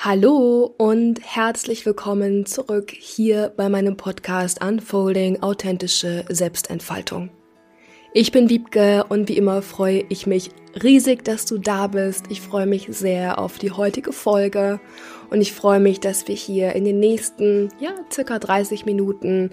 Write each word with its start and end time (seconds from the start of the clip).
Hallo 0.00 0.72
und 0.78 1.18
herzlich 1.24 1.84
willkommen 1.84 2.46
zurück 2.46 2.92
hier 2.92 3.52
bei 3.56 3.68
meinem 3.68 3.96
Podcast 3.96 4.64
Unfolding 4.64 5.42
authentische 5.42 6.24
Selbstentfaltung. 6.28 7.30
Ich 8.14 8.30
bin 8.30 8.48
Wiebke 8.48 9.06
und 9.08 9.28
wie 9.28 9.36
immer 9.36 9.60
freue 9.60 10.04
ich 10.08 10.24
mich 10.24 10.50
riesig, 10.80 11.24
dass 11.24 11.46
du 11.46 11.58
da 11.58 11.88
bist. 11.88 12.26
Ich 12.28 12.40
freue 12.40 12.66
mich 12.66 12.86
sehr 12.90 13.40
auf 13.40 13.58
die 13.58 13.72
heutige 13.72 14.12
Folge 14.12 14.78
und 15.30 15.40
ich 15.40 15.52
freue 15.52 15.80
mich, 15.80 15.98
dass 15.98 16.28
wir 16.28 16.36
hier 16.36 16.76
in 16.76 16.84
den 16.84 17.00
nächsten, 17.00 17.70
ja, 17.80 17.90
circa 18.12 18.38
30 18.38 18.86
Minuten 18.86 19.50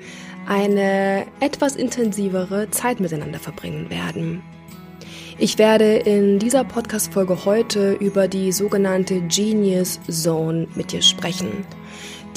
eine 0.48 1.26
etwas 1.40 1.76
intensivere 1.76 2.70
Zeit 2.70 3.00
miteinander 3.00 3.40
verbringen 3.40 3.90
werden. 3.90 4.44
Ich 5.38 5.58
werde 5.58 5.96
in 5.98 6.40
dieser 6.40 6.64
Podcast-Folge 6.64 7.44
heute 7.44 7.92
über 7.92 8.30
die 8.30 8.54
sogenannte 8.54 9.20
Genius 9.20 10.00
Zone 10.10 10.66
mit 10.76 10.94
dir 10.94 11.02
sprechen. 11.02 11.66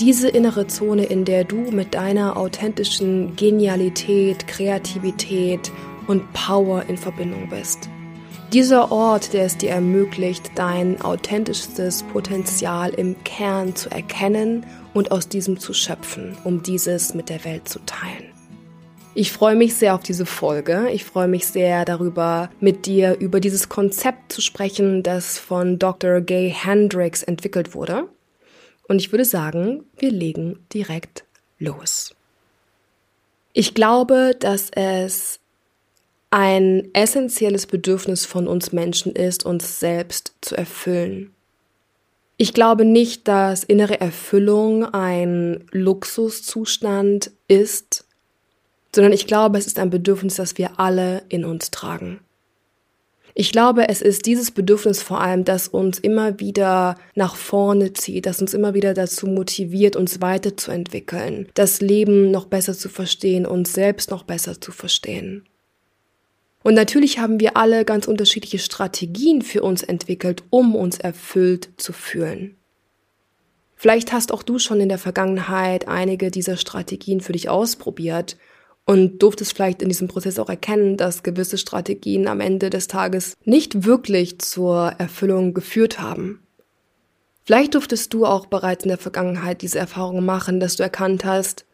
Diese 0.01 0.29
innere 0.29 0.67
Zone, 0.67 1.05
in 1.05 1.25
der 1.25 1.45
du 1.45 1.71
mit 1.71 1.95
deiner 1.95 2.37
authentischen 2.37 3.37
Genialität, 3.37 4.49
Kreativität 4.49 5.71
und 6.09 6.33
Power 6.33 6.87
in 6.89 6.97
Verbindung 6.97 7.49
bist. 7.49 7.89
Dieser 8.53 8.91
Ort, 8.91 9.33
der 9.33 9.45
es 9.45 9.57
dir 9.57 9.71
ermöglicht, 9.71 10.51
dein 10.57 11.01
authentischstes 11.01 12.03
Potenzial 12.03 12.91
im 12.91 13.15
Kern 13.23 13.77
zu 13.77 13.93
erkennen 13.93 14.67
und 14.93 15.13
aus 15.13 15.29
diesem 15.29 15.61
zu 15.61 15.73
schöpfen, 15.73 16.37
um 16.43 16.65
dieses 16.65 17.15
mit 17.15 17.29
der 17.29 17.45
Welt 17.45 17.69
zu 17.69 17.79
teilen. 17.87 18.28
Ich 19.15 19.33
freue 19.33 19.57
mich 19.57 19.75
sehr 19.75 19.95
auf 19.95 20.03
diese 20.03 20.27
Folge. 20.27 20.91
Ich 20.93 21.05
freue 21.05 21.29
mich 21.29 21.47
sehr 21.47 21.85
darüber, 21.85 22.51
mit 22.61 22.87
dir 22.87 23.19
über 23.19 23.41
dieses 23.41 23.69
Konzept 23.69 24.33
zu 24.33 24.41
sprechen, 24.41 25.03
das 25.03 25.39
von 25.39 25.79
Dr. 25.79 26.21
Gay 26.21 26.51
Hendricks 26.51 27.23
entwickelt 27.23 27.75
wurde. 27.75 28.09
Und 28.87 29.01
ich 29.01 29.13
würde 29.13 29.25
sagen, 29.25 29.85
wir 29.97 30.11
legen 30.11 30.61
direkt 30.73 31.25
los. 31.59 32.15
Ich 33.53 33.75
glaube, 33.75 34.37
dass 34.39 34.71
es 34.71 35.41
ein 36.31 36.89
essentielles 36.93 37.67
Bedürfnis 37.67 38.27
von 38.27 38.47
uns 38.47 38.73
Menschen 38.73 39.13
ist, 39.13 39.45
uns 39.45 39.81
selbst 39.81 40.35
zu 40.41 40.57
erfüllen. 40.57 41.33
Ich 42.37 42.55
glaube 42.55 42.85
nicht, 42.85 43.27
dass 43.27 43.65
innere 43.65 44.01
Erfüllung 44.01 44.85
ein 44.85 45.65
Luxuszustand 45.73 47.33
ist, 47.49 48.05
sondern 48.95 49.13
ich 49.13 49.27
glaube, 49.27 49.59
es 49.59 49.67
ist 49.67 49.79
ein 49.79 49.91
Bedürfnis, 49.91 50.37
das 50.37 50.59
wir 50.59 50.79
alle 50.81 51.23
in 51.29 51.45
uns 51.45 51.71
tragen. 51.71 52.21
Ich 53.41 53.53
glaube, 53.53 53.89
es 53.89 54.03
ist 54.03 54.27
dieses 54.27 54.51
Bedürfnis 54.51 55.01
vor 55.01 55.21
allem, 55.21 55.45
das 55.45 55.69
uns 55.69 56.01
immer 56.01 56.41
wieder 56.41 56.97
nach 57.15 57.37
vorne 57.37 57.93
zieht, 57.93 58.27
das 58.27 58.41
uns 58.41 58.53
immer 58.53 58.75
wieder 58.75 58.95
dazu 58.95 59.29
motiviert, 59.29 59.95
uns 59.95 60.21
weiterzuentwickeln, 60.21 61.49
das 61.55 61.81
Leben 61.81 62.33
noch 62.33 62.47
besser 62.47 62.77
zu 62.77 62.89
verstehen, 62.89 63.47
uns 63.47 63.73
selbst 63.73 64.11
noch 64.11 64.25
besser 64.25 64.61
zu 64.61 64.73
verstehen. 64.73 65.45
Und 66.65 66.75
natürlich 66.75 67.21
haben 67.21 67.39
wir 67.39 67.57
alle 67.57 67.85
ganz 67.85 68.09
unterschiedliche 68.09 68.59
Strategien 68.59 69.43
für 69.43 69.63
uns 69.63 69.85
entwickelt, 69.85 70.43
um 70.51 70.75
uns 70.75 70.99
erfüllt 70.99 71.69
zu 71.77 71.93
fühlen. 71.93 72.57
Vielleicht 73.77 74.13
hast 74.13 74.33
auch 74.33 74.43
du 74.43 74.59
schon 74.59 74.81
in 74.81 74.89
der 74.89 74.99
Vergangenheit 74.99 75.87
einige 75.87 76.33
dieser 76.33 76.57
Strategien 76.57 77.21
für 77.21 77.35
dich 77.35 77.49
ausprobiert 77.49 78.37
und 78.89 79.19
durftest 79.23 79.53
vielleicht 79.53 79.83
in 79.83 79.91
diesem 79.91 80.09
Prozess 80.09 80.39
auch 80.39 80.49
erkennen, 80.49 80.97
dass 80.97 81.23
gewisse 81.23 81.59
Strategien 81.59 82.27
am 82.27 82.41
Ende 82.41 82.71
des 82.71 82.89
Tages 82.89 83.37
nicht 83.45 83.85
wirklich 83.85 84.39
zur 84.39 84.95
Erfüllung 84.97 85.53
geführt 85.53 86.01
haben. 86.01 86.43
Vielleicht 87.45 87.75
durftest 87.75 88.15
du 88.15 88.25
auch 88.25 88.47
bereits 88.47 88.85
in 88.85 88.89
der 88.89 88.97
Vergangenheit 88.97 89.61
diese 89.61 89.79
Erfahrung 89.79 90.25
machen, 90.25 90.59
dass 90.59 90.77
du 90.77 90.85
erkannt 90.85 91.27
hast, 91.27 91.67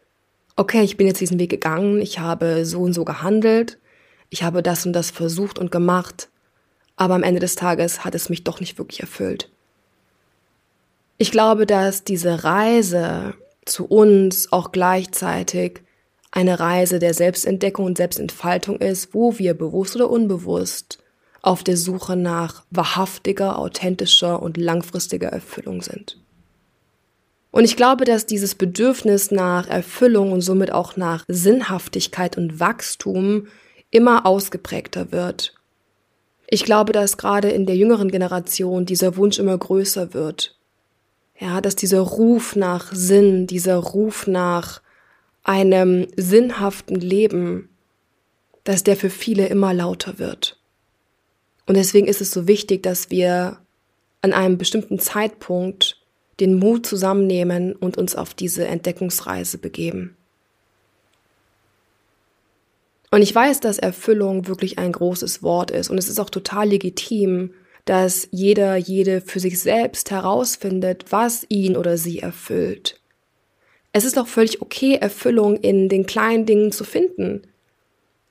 okay, 0.57 0.81
ich 0.81 0.97
bin 0.97 1.07
jetzt 1.07 1.21
diesen 1.21 1.39
Weg 1.39 1.51
gegangen, 1.51 2.01
ich 2.01 2.19
habe 2.19 2.65
so 2.65 2.81
und 2.81 2.91
so 2.91 3.05
gehandelt, 3.05 3.79
ich 4.29 4.43
habe 4.43 4.61
das 4.61 4.85
und 4.85 4.91
das 4.91 5.09
versucht 5.09 5.57
und 5.57 5.71
gemacht, 5.71 6.27
aber 6.97 7.13
am 7.13 7.23
Ende 7.23 7.39
des 7.39 7.55
Tages 7.55 8.03
hat 8.03 8.13
es 8.13 8.27
mich 8.27 8.43
doch 8.43 8.59
nicht 8.59 8.77
wirklich 8.77 8.99
erfüllt. 8.99 9.49
Ich 11.17 11.31
glaube, 11.31 11.65
dass 11.65 12.03
diese 12.03 12.43
Reise 12.43 13.35
zu 13.63 13.85
uns 13.85 14.51
auch 14.51 14.73
gleichzeitig 14.73 15.84
eine 16.35 16.59
Reise 16.59 16.99
der 16.99 17.13
Selbstentdeckung 17.13 17.85
und 17.85 17.97
Selbstentfaltung 17.97 18.77
ist, 18.77 19.13
wo 19.13 19.39
wir 19.39 19.53
bewusst 19.53 19.95
oder 19.95 20.09
unbewusst 20.09 20.99
auf 21.41 21.63
der 21.63 21.77
Suche 21.77 22.15
nach 22.15 22.65
wahrhaftiger, 22.71 23.57
authentischer 23.57 24.41
und 24.41 24.57
langfristiger 24.57 25.29
Erfüllung 25.29 25.81
sind. 25.81 26.19
Und 27.51 27.63
ich 27.63 27.77
glaube, 27.77 28.03
dass 28.03 28.25
dieses 28.25 28.53
Bedürfnis 28.55 29.31
nach 29.31 29.67
Erfüllung 29.69 30.33
und 30.33 30.41
somit 30.41 30.73
auch 30.73 30.97
nach 30.97 31.23
Sinnhaftigkeit 31.29 32.37
und 32.37 32.59
Wachstum 32.59 33.47
immer 33.89 34.25
ausgeprägter 34.25 35.13
wird. 35.13 35.55
Ich 36.47 36.65
glaube, 36.65 36.91
dass 36.91 37.15
gerade 37.15 37.49
in 37.49 37.65
der 37.65 37.77
jüngeren 37.77 38.11
Generation 38.11 38.85
dieser 38.85 39.15
Wunsch 39.15 39.39
immer 39.39 39.57
größer 39.57 40.13
wird. 40.13 40.59
Ja, 41.39 41.61
dass 41.61 41.77
dieser 41.77 42.01
Ruf 42.01 42.57
nach 42.57 42.91
Sinn, 42.93 43.47
dieser 43.47 43.77
Ruf 43.77 44.27
nach 44.27 44.81
einem 45.45 46.07
sinnhaften 46.17 46.99
Leben, 46.99 47.69
dass 48.65 48.83
der 48.83 48.97
für 48.97 49.11
viele 49.11 49.47
immer 49.47 49.73
lauter 49.73 50.19
wird. 50.19 50.59
Und 51.67 51.77
deswegen 51.77 52.07
ist 52.07 52.19
es 52.19 52.31
so 52.31 52.47
wichtig, 52.47 52.83
dass 52.83 53.09
wir 53.11 53.59
an 54.21 54.33
einem 54.33 54.57
bestimmten 54.57 54.99
Zeitpunkt 54.99 56.01
den 56.39 56.55
Mut 56.55 56.85
zusammennehmen 56.85 57.73
und 57.73 57.97
uns 57.97 58.15
auf 58.15 58.33
diese 58.33 58.67
Entdeckungsreise 58.67 59.57
begeben. 59.59 60.17
Und 63.11 63.21
ich 63.21 63.33
weiß, 63.33 63.61
dass 63.61 63.77
Erfüllung 63.77 64.47
wirklich 64.47 64.77
ein 64.79 64.91
großes 64.91 65.41
Wort 65.41 65.71
ist 65.71 65.89
und 65.89 65.97
es 65.97 66.09
ist 66.09 66.19
auch 66.19 66.29
total 66.29 66.69
legitim, 66.69 67.53
dass 67.85 68.27
jeder, 68.31 68.75
jede 68.75 69.21
für 69.21 69.39
sich 69.39 69.61
selbst 69.61 70.09
herausfindet, 70.09 71.05
was 71.11 71.45
ihn 71.49 71.77
oder 71.77 71.97
sie 71.97 72.19
erfüllt. 72.19 72.99
Es 73.95 74.03
ist 74.03 74.19
auch 74.19 74.27
völlig 74.27 74.61
okay, 74.61 74.95
Erfüllung 74.95 75.55
in 75.55 75.87
den 75.87 76.05
kleinen 76.05 76.45
Dingen 76.45 76.73
zu 76.73 76.83
finden. 76.83 77.43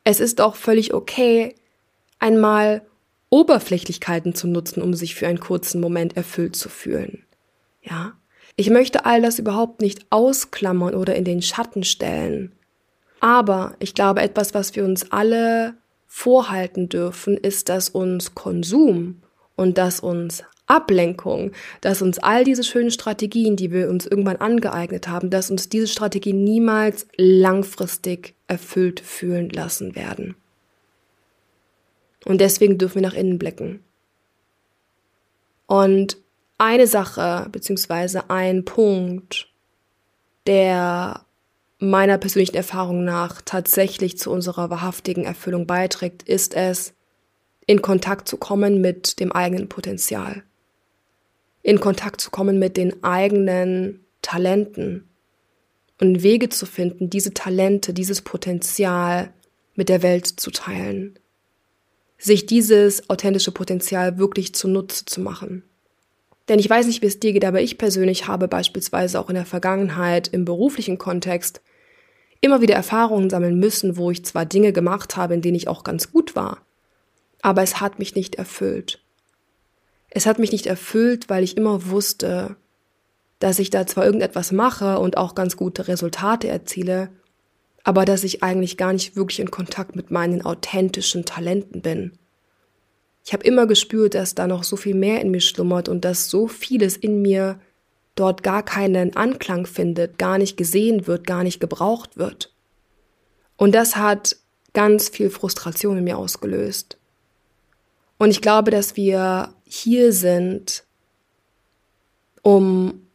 Es 0.05 0.21
ist 0.21 0.43
auch 0.43 0.57
völlig 0.57 0.93
okay, 0.93 1.55
einmal 2.19 2.83
Oberflächlichkeiten 3.31 4.35
zu 4.35 4.47
nutzen, 4.47 4.83
um 4.83 4.93
sich 4.93 5.15
für 5.15 5.27
einen 5.27 5.41
kurzen 5.41 5.81
Moment 5.81 6.19
erfüllt 6.19 6.55
zu 6.55 6.69
fühlen. 6.69 7.25
Ja? 7.81 8.13
Ich 8.57 8.69
möchte 8.69 9.07
all 9.07 9.23
das 9.23 9.39
überhaupt 9.39 9.81
nicht 9.81 10.05
ausklammern 10.11 10.95
oder 10.95 11.15
in 11.15 11.25
den 11.25 11.41
Schatten 11.41 11.83
stellen. 11.83 12.53
Aber 13.21 13.75
ich 13.79 13.95
glaube, 13.95 14.21
etwas, 14.21 14.53
was 14.53 14.77
wir 14.77 14.85
uns 14.85 15.13
alle 15.13 15.77
vorhalten 16.07 16.91
dürfen, 16.91 17.39
ist, 17.39 17.71
dass 17.71 17.89
uns 17.89 18.35
Konsum 18.35 19.23
und 19.57 19.79
dass 19.79 20.01
uns 20.01 20.45
Ablenkung, 20.67 21.53
dass 21.81 22.01
uns 22.01 22.19
all 22.19 22.45
diese 22.45 22.65
schönen 22.65 22.91
Strategien, 22.91 23.57
die 23.57 23.71
wir 23.71 23.91
uns 23.91 24.07
irgendwann 24.07 24.37
angeeignet 24.37 25.09
haben, 25.09 25.31
dass 25.31 25.51
uns 25.51 25.69
diese 25.69 25.89
Strategien 25.89 26.43
niemals 26.43 27.07
langfristig 27.17 28.35
erfüllt 28.47 29.01
fühlen 29.01 29.51
lassen 29.51 29.95
werden. 29.95 30.37
Und 32.25 32.41
deswegen 32.41 32.79
dürfen 32.79 32.97
wir 32.97 33.09
nach 33.09 33.15
innen 33.15 33.39
blicken. 33.39 33.81
Und 35.67 36.17
eine 36.57 36.87
Sache, 36.87 37.49
beziehungsweise 37.53 38.31
ein 38.31 38.65
Punkt, 38.65 39.49
der 40.47 41.27
meiner 41.79 42.17
persönlichen 42.17 42.57
Erfahrung 42.57 43.05
nach 43.05 43.43
tatsächlich 43.43 44.17
zu 44.17 44.31
unserer 44.31 44.71
wahrhaftigen 44.71 45.25
Erfüllung 45.25 45.67
beiträgt, 45.67 46.23
ist 46.23 46.55
es, 46.55 46.95
in 47.67 47.83
Kontakt 47.83 48.29
zu 48.29 48.39
kommen 48.39 48.81
mit 48.81 49.21
dem 49.21 49.33
eigenen 49.33 49.69
Potenzial 49.69 50.45
in 51.65 51.81
Kontakt 51.81 52.21
zu 52.21 52.31
kommen 52.31 52.59
mit 52.59 52.77
den 52.77 53.03
eigenen 53.03 54.05
Talenten 54.23 55.09
und 55.99 56.23
Wege 56.23 56.51
zu 56.51 56.67
finden, 56.67 57.09
diese 57.09 57.33
Talente, 57.33 57.95
dieses 57.95 58.21
Potenzial 58.21 59.33
mit 59.75 59.89
der 59.89 60.03
Welt 60.03 60.27
zu 60.27 60.51
teilen. 60.51 61.19
Sich 62.19 62.45
dieses 62.47 63.09
authentische 63.09 63.51
Potenzial 63.51 64.19
wirklich 64.19 64.55
zunutze 64.55 65.07
zu 65.07 65.23
machen. 65.23 65.65
Denn 66.49 66.59
ich 66.59 66.69
weiß 66.69 66.87
nicht, 66.87 67.01
wie 67.01 67.07
es 67.07 67.19
dir 67.19 67.33
geht, 67.33 67.47
aber 67.47 67.63
ich 67.63 67.79
persönlich 67.79 68.29
habe 68.29 68.47
beispielsweise 68.47 69.19
auch 69.19 69.31
in 69.31 69.35
der 69.35 69.47
Vergangenheit 69.47 70.29
im 70.29 70.45
beruflichen 70.45 70.99
Kontext 70.99 71.63
immer 72.43 72.61
wieder 72.61 72.75
Erfahrungen 72.75 73.31
sammeln 73.31 73.59
müssen, 73.59 73.97
wo 73.97 74.11
ich 74.11 74.23
zwar 74.27 74.45
Dinge 74.45 74.75
gemacht 74.75 75.17
habe, 75.17 75.33
in 75.33 75.41
denen 75.41 75.57
ich 75.57 75.67
auch 75.67 75.83
ganz 75.83 76.13
gut 76.13 76.37
war, 76.37 76.61
aber 77.41 77.63
es 77.63 77.81
hat 77.81 77.99
mich 77.99 78.15
nicht 78.15 78.35
erfüllt. 78.35 79.04
Es 80.15 80.27
hat 80.27 80.39
mich 80.39 80.53
nicht 80.53 80.67
erfüllt, 80.67 81.29
weil 81.29 81.43
ich 81.43 81.57
immer 81.57 81.91
wusste, 81.91 82.57
dass 83.41 83.59
ich 83.59 83.71
da 83.71 83.87
zwar 83.87 84.07
irgendetwas 84.07 84.53
mache 84.53 84.99
und 85.01 85.17
auch 85.17 85.35
ganz 85.35 85.57
gute 85.57 85.89
Resultate 85.89 86.49
erziele, 86.49 87.11
aber 87.83 88.05
dass 88.05 88.25
ich 88.25 88.43
eigentlich 88.43 88.77
gar 88.77 88.93
nicht 88.93 89.17
wirklich 89.17 89.41
in 89.41 89.51
Kontakt 89.51 89.97
mit 89.97 90.13
meinen 90.13 90.43
authentischen 90.43 91.25
Talenten 91.25 91.83
bin. 91.83 92.13
Ich 93.27 93.33
habe 93.33 93.45
immer 93.45 93.67
gespürt, 93.67 94.15
dass 94.15 94.37
da 94.37 94.47
noch 94.47 94.63
so 94.65 94.77
viel 94.77 94.95
mehr 94.95 95.21
in 95.21 95.33
mir 95.33 95.41
schlummert 95.41 95.89
und 95.89 96.05
dass 96.05 96.31
so 96.31 96.47
vieles 96.47 96.97
in 96.97 97.21
mir 97.21 97.59
dort 98.15 98.45
gar 98.45 98.63
keinen 98.63 99.17
Anklang 99.17 99.67
findet, 99.67 100.17
gar 100.19 100.39
nicht 100.39 100.57
gesehen 100.57 101.09
wird, 101.09 101.27
gar 101.27 101.43
nicht 101.43 101.59
gebraucht 101.59 102.17
wird. 102.17 102.55
Und 103.57 103.75
das 103.75 103.97
hat 103.97 104.37
ganz 104.75 105.09
viel 105.09 105.29
Frustration 105.29 105.99
in 105.99 106.05
mir 106.05 106.19
ausgelöst. 106.19 106.99
Und 108.19 108.31
ich 108.31 108.41
glaube, 108.41 108.71
dass 108.71 108.97
wir 108.97 109.53
hier 109.75 110.13
sind, 110.13 110.85
um 112.43 113.07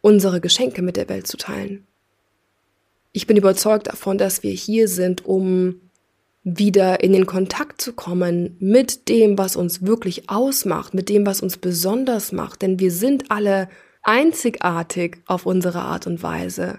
unsere 0.00 0.40
Geschenke 0.40 0.82
mit 0.82 0.96
der 0.96 1.08
Welt 1.08 1.26
zu 1.26 1.36
teilen. 1.36 1.86
Ich 3.12 3.26
bin 3.26 3.36
überzeugt 3.36 3.88
davon, 3.88 4.18
dass 4.18 4.42
wir 4.42 4.52
hier 4.52 4.88
sind, 4.88 5.24
um 5.24 5.80
wieder 6.44 7.02
in 7.02 7.12
den 7.12 7.26
Kontakt 7.26 7.80
zu 7.82 7.92
kommen 7.92 8.56
mit 8.60 9.08
dem, 9.08 9.36
was 9.36 9.56
uns 9.56 9.84
wirklich 9.84 10.30
ausmacht, 10.30 10.94
mit 10.94 11.08
dem, 11.08 11.26
was 11.26 11.40
uns 11.40 11.56
besonders 11.56 12.30
macht. 12.30 12.62
Denn 12.62 12.78
wir 12.78 12.92
sind 12.92 13.30
alle 13.30 13.68
einzigartig 14.02 15.18
auf 15.26 15.44
unsere 15.44 15.80
Art 15.80 16.06
und 16.06 16.22
Weise. 16.22 16.78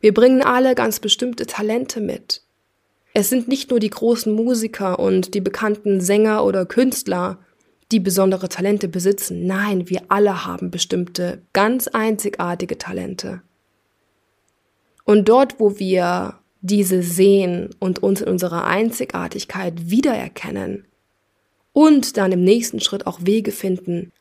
Wir 0.00 0.14
bringen 0.14 0.42
alle 0.42 0.74
ganz 0.74 1.00
bestimmte 1.00 1.46
Talente 1.46 2.00
mit. 2.00 2.42
Es 3.14 3.28
sind 3.28 3.48
nicht 3.48 3.70
nur 3.70 3.80
die 3.80 3.90
großen 3.90 4.32
Musiker 4.32 4.98
und 4.98 5.34
die 5.34 5.40
bekannten 5.40 6.00
Sänger 6.00 6.44
oder 6.44 6.64
Künstler, 6.64 7.38
die 7.92 8.00
besondere 8.00 8.48
Talente 8.48 8.88
besitzen. 8.88 9.46
Nein, 9.46 9.88
wir 9.88 10.02
alle 10.08 10.44
haben 10.46 10.70
bestimmte, 10.70 11.42
ganz 11.52 11.88
einzigartige 11.88 12.78
Talente. 12.78 13.42
Und 15.04 15.28
dort, 15.28 15.60
wo 15.60 15.78
wir 15.78 16.38
diese 16.60 17.02
sehen 17.02 17.70
und 17.78 18.02
uns 18.02 18.20
in 18.20 18.28
unserer 18.28 18.64
Einzigartigkeit 18.64 19.90
wiedererkennen 19.90 20.86
und 21.72 22.16
dann 22.16 22.32
im 22.32 22.44
nächsten 22.44 22.80
Schritt 22.80 23.06
auch 23.06 23.20
Wege 23.22 23.50
finden, 23.50 24.12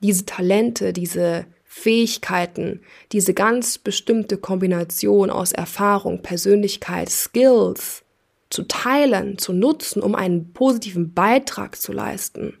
diese 0.00 0.24
Talente, 0.24 0.92
diese 0.92 1.46
Fähigkeiten, 1.64 2.80
diese 3.12 3.34
ganz 3.34 3.78
bestimmte 3.78 4.36
Kombination 4.36 5.30
aus 5.30 5.52
Erfahrung, 5.52 6.22
Persönlichkeit, 6.22 7.08
Skills 7.08 8.04
zu 8.50 8.64
teilen, 8.64 9.38
zu 9.38 9.52
nutzen, 9.52 10.02
um 10.02 10.14
einen 10.14 10.52
positiven 10.52 11.14
Beitrag 11.14 11.80
zu 11.80 11.92
leisten. 11.92 12.58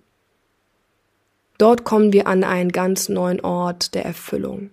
Dort 1.58 1.84
kommen 1.84 2.12
wir 2.12 2.26
an 2.26 2.44
einen 2.44 2.72
ganz 2.72 3.08
neuen 3.08 3.40
Ort 3.40 3.94
der 3.94 4.04
Erfüllung. 4.04 4.70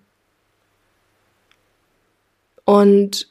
Und 2.64 3.28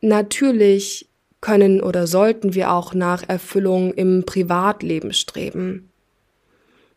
natürlich 0.00 1.08
können 1.40 1.80
oder 1.82 2.06
sollten 2.06 2.54
wir 2.54 2.72
auch 2.72 2.94
nach 2.94 3.28
Erfüllung 3.28 3.92
im 3.94 4.24
Privatleben 4.24 5.12
streben. 5.12 5.90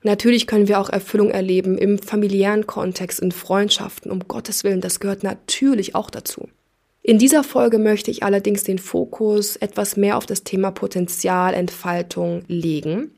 Natürlich 0.03 0.47
können 0.47 0.67
wir 0.67 0.79
auch 0.79 0.89
Erfüllung 0.89 1.29
erleben 1.29 1.77
im 1.77 1.99
familiären 1.99 2.65
Kontext, 2.65 3.19
in 3.19 3.31
Freundschaften, 3.31 4.09
um 4.09 4.27
Gottes 4.27 4.63
Willen, 4.63 4.81
das 4.81 4.99
gehört 4.99 5.23
natürlich 5.23 5.93
auch 5.93 6.09
dazu. 6.09 6.49
In 7.03 7.19
dieser 7.19 7.43
Folge 7.43 7.77
möchte 7.77 8.09
ich 8.09 8.23
allerdings 8.23 8.63
den 8.63 8.79
Fokus 8.79 9.55
etwas 9.57 9.97
mehr 9.97 10.17
auf 10.17 10.25
das 10.25 10.43
Thema 10.43 10.71
Potenzialentfaltung 10.71 12.43
legen 12.47 13.11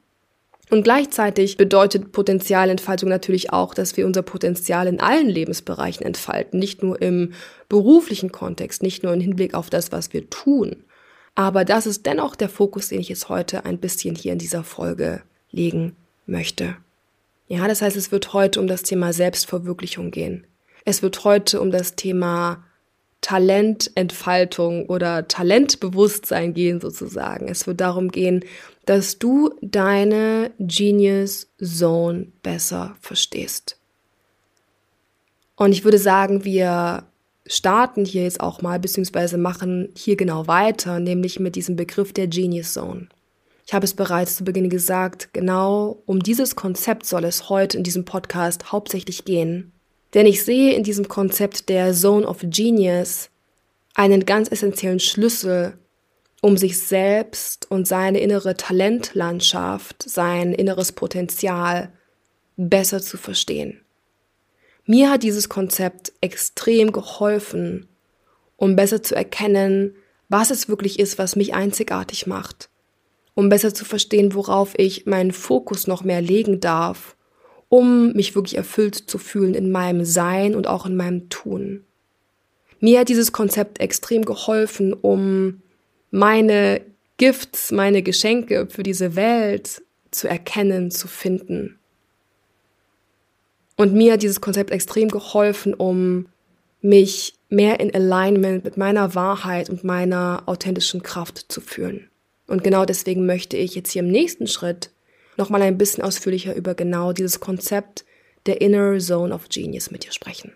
und 0.73 0.81
gleichzeitig 0.81 1.55
bedeutet 1.55 2.11
Potenzialentfaltung 2.11 3.07
natürlich 3.07 3.53
auch, 3.53 3.75
dass 3.75 3.95
wir 3.95 4.07
unser 4.07 4.23
Potenzial 4.23 4.87
in 4.87 4.99
allen 4.99 5.29
Lebensbereichen 5.29 6.03
entfalten, 6.03 6.57
nicht 6.59 6.81
nur 6.81 6.99
im 6.99 7.33
beruflichen 7.69 8.31
Kontext, 8.31 8.81
nicht 8.81 9.03
nur 9.03 9.13
im 9.13 9.19
Hinblick 9.19 9.53
auf 9.53 9.69
das, 9.69 9.91
was 9.91 10.13
wir 10.13 10.31
tun. 10.31 10.77
Aber 11.35 11.63
das 11.63 11.85
ist 11.85 12.07
dennoch 12.07 12.35
der 12.35 12.49
Fokus, 12.49 12.87
den 12.87 12.99
ich 12.99 13.09
jetzt 13.09 13.29
heute 13.29 13.65
ein 13.65 13.77
bisschen 13.77 14.15
hier 14.15 14.33
in 14.33 14.39
dieser 14.39 14.63
Folge 14.63 15.21
legen 15.51 15.95
möchte. 16.25 16.75
Ja, 17.47 17.67
das 17.67 17.83
heißt, 17.83 17.95
es 17.95 18.11
wird 18.11 18.33
heute 18.33 18.59
um 18.59 18.65
das 18.65 18.81
Thema 18.81 19.13
Selbstverwirklichung 19.13 20.09
gehen. 20.09 20.47
Es 20.85 21.03
wird 21.03 21.23
heute 21.23 21.61
um 21.61 21.69
das 21.69 21.95
Thema 21.95 22.63
Talententfaltung 23.21 24.87
oder 24.87 25.27
Talentbewusstsein 25.27 26.53
gehen 26.53 26.81
sozusagen. 26.81 27.47
Es 27.47 27.67
wird 27.67 27.79
darum 27.79 28.09
gehen, 28.09 28.43
dass 28.85 29.19
du 29.19 29.51
deine 29.62 30.51
Genius 30.59 31.47
Zone 31.62 32.27
besser 32.41 32.95
verstehst. 33.01 33.77
Und 35.56 35.71
ich 35.71 35.83
würde 35.83 36.00
sagen, 36.00 36.44
wir 36.44 37.06
starten 37.45 38.06
hier 38.06 38.24
jetzt 38.24 38.39
auch 38.39 38.62
mal, 38.62 38.80
beziehungsweise 38.80 39.38
machen 39.38 39.89
hier 39.95 40.15
genau 40.15 40.47
weiter, 40.47 41.00
nämlich 41.00 41.39
mit 41.39 41.56
diesem 41.56 41.75
Begriff 41.75 42.13
der 42.13 42.27
Genius 42.27 42.74
Zone. 42.74 43.07
Ich 43.65 43.74
habe 43.74 43.85
es 43.85 43.94
bereits 43.94 44.35
zu 44.35 44.44
Beginn 44.44 44.69
gesagt, 44.69 45.33
genau 45.33 46.01
um 46.06 46.19
dieses 46.19 46.56
Konzept 46.56 47.06
soll 47.06 47.24
es 47.24 47.50
heute 47.50 47.77
in 47.77 47.83
diesem 47.83 48.03
Podcast 48.03 48.71
hauptsächlich 48.71 49.24
gehen. 49.24 49.71
Denn 50.13 50.25
ich 50.25 50.44
sehe 50.44 50.74
in 50.74 50.83
diesem 50.83 51.07
Konzept 51.07 51.69
der 51.69 51.94
Zone 51.94 52.27
of 52.27 52.39
Genius 52.44 53.29
einen 53.95 54.25
ganz 54.25 54.51
essentiellen 54.51 55.00
Schlüssel 55.00 55.77
um 56.43 56.57
sich 56.57 56.77
selbst 56.77 57.71
und 57.71 57.87
seine 57.87 58.19
innere 58.19 58.57
Talentlandschaft, 58.57 60.03
sein 60.03 60.51
inneres 60.51 60.91
Potenzial 60.91 61.93
besser 62.57 63.01
zu 63.01 63.15
verstehen. 63.15 63.79
Mir 64.85 65.09
hat 65.09 65.23
dieses 65.23 65.47
Konzept 65.47 66.11
extrem 66.19 66.91
geholfen, 66.91 67.87
um 68.57 68.75
besser 68.75 69.01
zu 69.01 69.15
erkennen, 69.15 69.95
was 70.27 70.51
es 70.51 70.67
wirklich 70.67 70.99
ist, 70.99 71.17
was 71.17 71.37
mich 71.37 71.53
einzigartig 71.53 72.27
macht, 72.27 72.69
um 73.35 73.47
besser 73.47 73.73
zu 73.73 73.85
verstehen, 73.85 74.35
worauf 74.35 74.73
ich 74.77 75.05
meinen 75.05 75.31
Fokus 75.31 75.87
noch 75.87 76.03
mehr 76.03 76.19
legen 76.19 76.59
darf, 76.59 77.15
um 77.69 78.11
mich 78.11 78.35
wirklich 78.35 78.57
erfüllt 78.57 78.95
zu 78.95 79.17
fühlen 79.17 79.53
in 79.53 79.71
meinem 79.71 80.03
Sein 80.03 80.55
und 80.55 80.67
auch 80.67 80.85
in 80.85 80.97
meinem 80.97 81.29
Tun. 81.29 81.85
Mir 82.81 82.99
hat 82.99 83.07
dieses 83.07 83.31
Konzept 83.31 83.79
extrem 83.79 84.25
geholfen, 84.25 84.91
um 84.91 85.62
meine 86.13 86.81
Gifts, 87.18 87.71
meine 87.71 88.04
Geschenke 88.04 88.68
für 88.69 88.83
diese 88.83 89.15
Welt 89.15 89.81
zu 90.12 90.27
erkennen, 90.27 90.92
zu 90.92 91.07
finden. 91.07 91.80
Und 93.77 93.95
mir 93.95 94.13
hat 94.13 94.21
dieses 94.21 94.39
Konzept 94.39 94.69
extrem 94.69 95.10
geholfen, 95.10 95.74
um 95.74 96.27
mich 96.81 97.33
mehr 97.50 97.80
in 97.80 97.95
Alignment 97.95 98.63
mit 98.63 98.77
meiner 98.77 99.15
Wahrheit 99.15 99.71
und 99.71 99.83
meiner 99.83 100.44
authentischen 100.45 101.01
Kraft 101.01 101.51
zu 101.51 101.62
fühlen. 101.62 102.12
Und 102.45 102.63
genau 102.63 102.86
deswegen 102.86 103.25
möchte 103.25 103.57
ich 103.57 103.74
jetzt 103.74 103.89
hier 103.89 104.04
im 104.04 104.12
nächsten 104.12 104.45
Schritt 104.45 104.92
nochmal 105.36 105.63
ein 105.63 105.80
bisschen 105.80 106.04
ausführlicher 106.04 106.56
über 106.56 106.75
genau 106.75 107.12
dieses 107.12 107.39
Konzept 107.39 108.06
der 108.45 108.62
Inner 108.62 109.00
Zone 109.00 109.33
of 109.33 109.50
Genius 109.50 109.89
mit 109.89 110.06
dir 110.06 110.12
sprechen. 110.12 110.51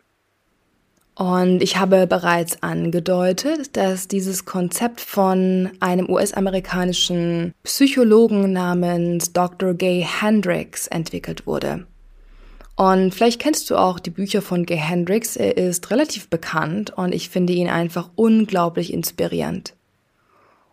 Und 1.17 1.63
ich 1.63 1.77
habe 1.77 2.05
bereits 2.05 2.61
angedeutet, 2.61 3.75
dass 3.75 4.07
dieses 4.07 4.45
Konzept 4.45 5.01
von 5.01 5.71
einem 5.79 6.07
US-amerikanischen 6.11 7.55
Psychologen 7.63 8.53
namens 8.53 9.33
Dr. 9.33 9.73
Gay 9.73 10.05
Hendricks 10.07 10.85
entwickelt 10.85 11.47
wurde. 11.47 11.87
Und 12.75 13.15
vielleicht 13.15 13.41
kennst 13.41 13.67
du 13.71 13.77
auch 13.77 13.99
die 13.99 14.11
Bücher 14.11 14.43
von 14.43 14.67
Gay 14.67 14.77
Hendricks. 14.77 15.35
Er 15.35 15.57
ist 15.57 15.89
relativ 15.89 16.29
bekannt 16.29 16.91
und 16.95 17.15
ich 17.15 17.29
finde 17.29 17.53
ihn 17.53 17.67
einfach 17.67 18.11
unglaublich 18.13 18.93
inspirierend. 18.93 19.73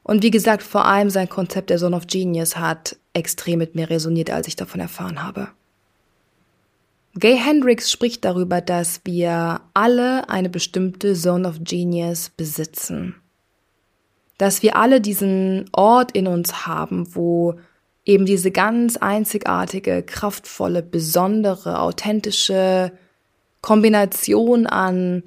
Und 0.02 0.22
wie 0.22 0.30
gesagt, 0.30 0.62
vor 0.62 0.84
allem 0.84 1.08
sein 1.08 1.30
Konzept 1.30 1.70
der 1.70 1.78
Son 1.78 1.94
of 1.94 2.06
Genius 2.06 2.58
hat 2.58 2.98
extrem 3.14 3.60
mit 3.60 3.74
mir 3.74 3.88
resoniert, 3.88 4.30
als 4.30 4.46
ich 4.46 4.56
davon 4.56 4.82
erfahren 4.82 5.22
habe. 5.22 5.48
Gay 7.16 7.36
Hendricks 7.36 7.92
spricht 7.92 8.24
darüber, 8.24 8.60
dass 8.60 9.00
wir 9.04 9.60
alle 9.72 10.28
eine 10.28 10.48
bestimmte 10.48 11.14
Zone 11.14 11.48
of 11.48 11.58
Genius 11.60 12.30
besitzen. 12.30 13.14
Dass 14.36 14.62
wir 14.62 14.74
alle 14.76 15.00
diesen 15.00 15.66
Ort 15.72 16.10
in 16.12 16.26
uns 16.26 16.66
haben, 16.66 17.14
wo 17.14 17.54
eben 18.04 18.26
diese 18.26 18.50
ganz 18.50 18.96
einzigartige, 18.96 20.02
kraftvolle, 20.02 20.82
besondere, 20.82 21.78
authentische 21.78 22.90
Kombination 23.60 24.66
an 24.66 25.22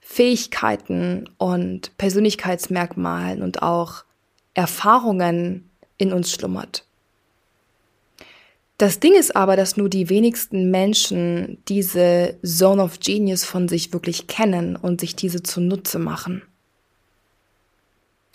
Fähigkeiten 0.00 1.28
und 1.36 1.96
Persönlichkeitsmerkmalen 1.98 3.42
und 3.42 3.62
auch 3.62 4.04
Erfahrungen 4.54 5.70
in 5.98 6.14
uns 6.14 6.32
schlummert. 6.32 6.87
Das 8.78 9.00
Ding 9.00 9.14
ist 9.14 9.34
aber, 9.34 9.56
dass 9.56 9.76
nur 9.76 9.88
die 9.88 10.08
wenigsten 10.08 10.70
Menschen 10.70 11.58
diese 11.68 12.38
Zone 12.44 12.82
of 12.82 13.00
Genius 13.00 13.44
von 13.44 13.66
sich 13.66 13.92
wirklich 13.92 14.28
kennen 14.28 14.76
und 14.76 15.00
sich 15.00 15.16
diese 15.16 15.42
zunutze 15.42 15.98
machen. 15.98 16.42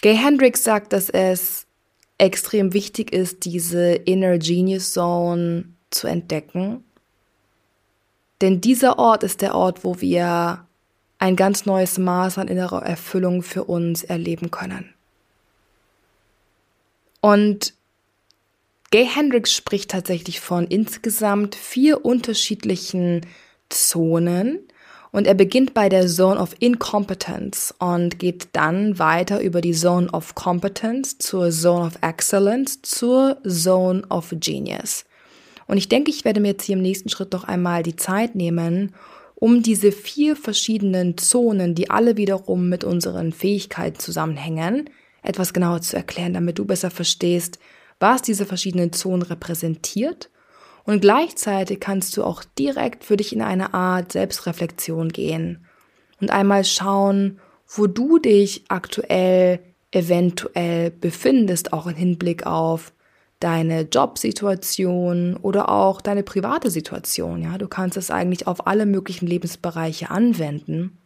Gay 0.01 0.17
Hendricks 0.17 0.65
sagt, 0.65 0.91
dass 0.91 1.09
es 1.09 1.65
extrem 2.17 2.73
wichtig 2.73 3.13
ist, 3.13 3.45
diese 3.45 3.93
Inner 3.93 4.37
Genius 4.37 4.91
Zone 4.91 5.63
zu 5.89 6.07
entdecken. 6.07 6.83
Denn 8.41 8.59
dieser 8.59 8.99
Ort 8.99 9.23
ist 9.23 9.41
der 9.41 9.55
Ort, 9.55 9.85
wo 9.85 10.01
wir 10.01 10.65
ein 11.19 11.37
ganz 11.37 11.65
neues 11.65 11.97
Maß 11.97 12.37
an 12.37 12.49
innerer 12.49 12.83
Erfüllung 12.83 13.43
für 13.43 13.63
uns 13.63 14.03
erleben 14.03 14.51
können. 14.51 14.93
Und 17.21 17.73
Gay 18.93 19.07
Hendricks 19.07 19.51
spricht 19.51 19.89
tatsächlich 19.89 20.39
von 20.39 20.67
insgesamt 20.67 21.55
vier 21.55 22.05
unterschiedlichen 22.05 23.21
Zonen 23.69 24.67
Und 25.11 25.25
er 25.25 25.33
beginnt 25.33 25.73
bei 25.73 25.89
der 25.89 26.05
Zone 26.05 26.39
of 26.39 26.55
Incompetence 26.59 27.73
und 27.79 28.19
geht 28.19 28.49
dann 28.51 28.99
weiter 28.99 29.41
über 29.41 29.61
die 29.61 29.73
Zone 29.73 30.11
of 30.11 30.35
Competence 30.35 31.17
zur 31.17 31.49
Zone 31.49 31.87
of 31.87 31.93
Excellence 32.03 32.83
zur 32.83 33.39
Zone 33.47 34.03
of 34.09 34.31
Genius. 34.39 35.05
Und 35.65 35.77
ich 35.77 35.89
denke, 35.89 36.11
ich 36.11 36.23
werde 36.23 36.39
mir 36.39 36.49
jetzt 36.49 36.65
hier 36.65 36.75
im 36.75 36.83
nächsten 36.83 37.09
Schritt 37.09 37.33
noch 37.33 37.45
einmal 37.45 37.81
die 37.81 37.95
Zeit 37.95 38.35
nehmen, 38.35 38.93
um 39.33 39.63
diese 39.63 39.91
vier 39.91 40.35
verschiedenen 40.35 41.17
Zonen, 41.17 41.73
die 41.73 41.89
alle 41.89 42.15
wiederum 42.15 42.69
mit 42.69 42.83
unseren 42.83 43.33
Fähigkeiten 43.33 43.97
zusammenhängen, 43.97 44.87
etwas 45.23 45.51
genauer 45.51 45.81
zu 45.81 45.95
erklären, 45.95 46.35
damit 46.35 46.59
du 46.59 46.65
besser 46.65 46.91
verstehst, 46.91 47.57
was 48.03 48.21
diese 48.21 48.45
verschiedenen 48.45 48.91
Zonen 48.91 49.21
repräsentiert 49.21 50.29
und 50.83 50.99
gleichzeitig 50.99 51.79
kannst 51.79 52.17
du 52.17 52.23
auch 52.23 52.43
direkt 52.59 53.05
für 53.05 53.15
dich 53.15 53.33
in 53.33 53.41
eine 53.41 53.73
Art 53.73 54.11
Selbstreflexion 54.11 55.09
gehen 55.09 55.65
und 56.19 56.29
einmal 56.29 56.65
schauen, 56.65 57.39
wo 57.67 57.87
du 57.87 58.19
dich 58.19 58.65
aktuell 58.67 59.59
eventuell 59.91 60.91
befindest, 60.91 61.71
auch 61.71 61.87
im 61.87 61.95
Hinblick 61.95 62.45
auf 62.45 62.91
deine 63.39 63.81
Jobsituation 63.81 65.37
oder 65.37 65.69
auch 65.69 66.01
deine 66.01 66.23
private 66.23 66.69
Situation. 66.69 67.43
Ja, 67.43 67.57
du 67.57 67.67
kannst 67.67 67.95
es 67.95 68.11
eigentlich 68.11 68.47
auf 68.47 68.67
alle 68.67 68.85
möglichen 68.85 69.27
Lebensbereiche 69.27 70.09
anwenden. 70.09 70.97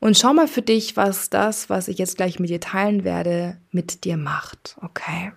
Und 0.00 0.18
schau 0.18 0.34
mal 0.34 0.48
für 0.48 0.62
dich, 0.62 0.96
was 0.96 1.30
das, 1.30 1.70
was 1.70 1.86
ich 1.86 1.98
jetzt 1.98 2.16
gleich 2.16 2.40
mit 2.40 2.50
dir 2.50 2.60
teilen 2.60 3.04
werde, 3.04 3.58
mit 3.70 4.04
dir 4.04 4.16
macht. 4.16 4.76
Okay? 4.82 5.32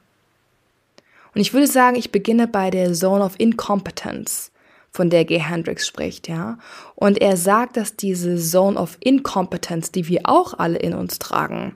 Und 1.36 1.42
ich 1.42 1.54
würde 1.54 1.68
sagen, 1.68 1.98
ich 1.98 2.12
beginne 2.12 2.48
bei 2.48 2.72
der 2.72 2.94
Zone 2.94 3.24
of 3.24 3.36
Incompetence, 3.38 4.52
von 4.92 5.10
der 5.10 5.26
Gay 5.26 5.40
Hendricks 5.40 5.86
spricht, 5.86 6.30
ja. 6.30 6.58
Und 6.96 7.22
er 7.22 7.36
sagt, 7.36 7.76
dass 7.76 7.98
diese 7.98 8.38
Zone 8.38 8.80
of 8.80 8.98
Incompetence, 9.02 9.92
die 9.92 10.08
wir 10.08 10.22
auch 10.24 10.58
alle 10.58 10.78
in 10.78 10.94
uns 10.94 11.20
tragen, 11.20 11.76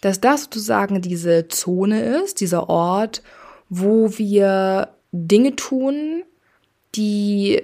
dass 0.00 0.20
das 0.20 0.44
sozusagen 0.44 1.02
diese 1.02 1.48
Zone 1.48 2.00
ist, 2.22 2.40
dieser 2.40 2.68
Ort, 2.68 3.22
wo 3.68 4.16
wir 4.16 4.94
Dinge 5.10 5.56
tun, 5.56 6.22
die 6.94 7.62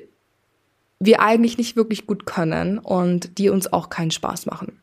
wir 0.98 1.20
eigentlich 1.20 1.58
nicht 1.58 1.76
wirklich 1.76 2.06
gut 2.06 2.26
können 2.26 2.78
und 2.78 3.38
die 3.38 3.48
uns 3.48 3.72
auch 3.72 3.90
keinen 3.90 4.10
Spaß 4.10 4.46
machen. 4.46 4.80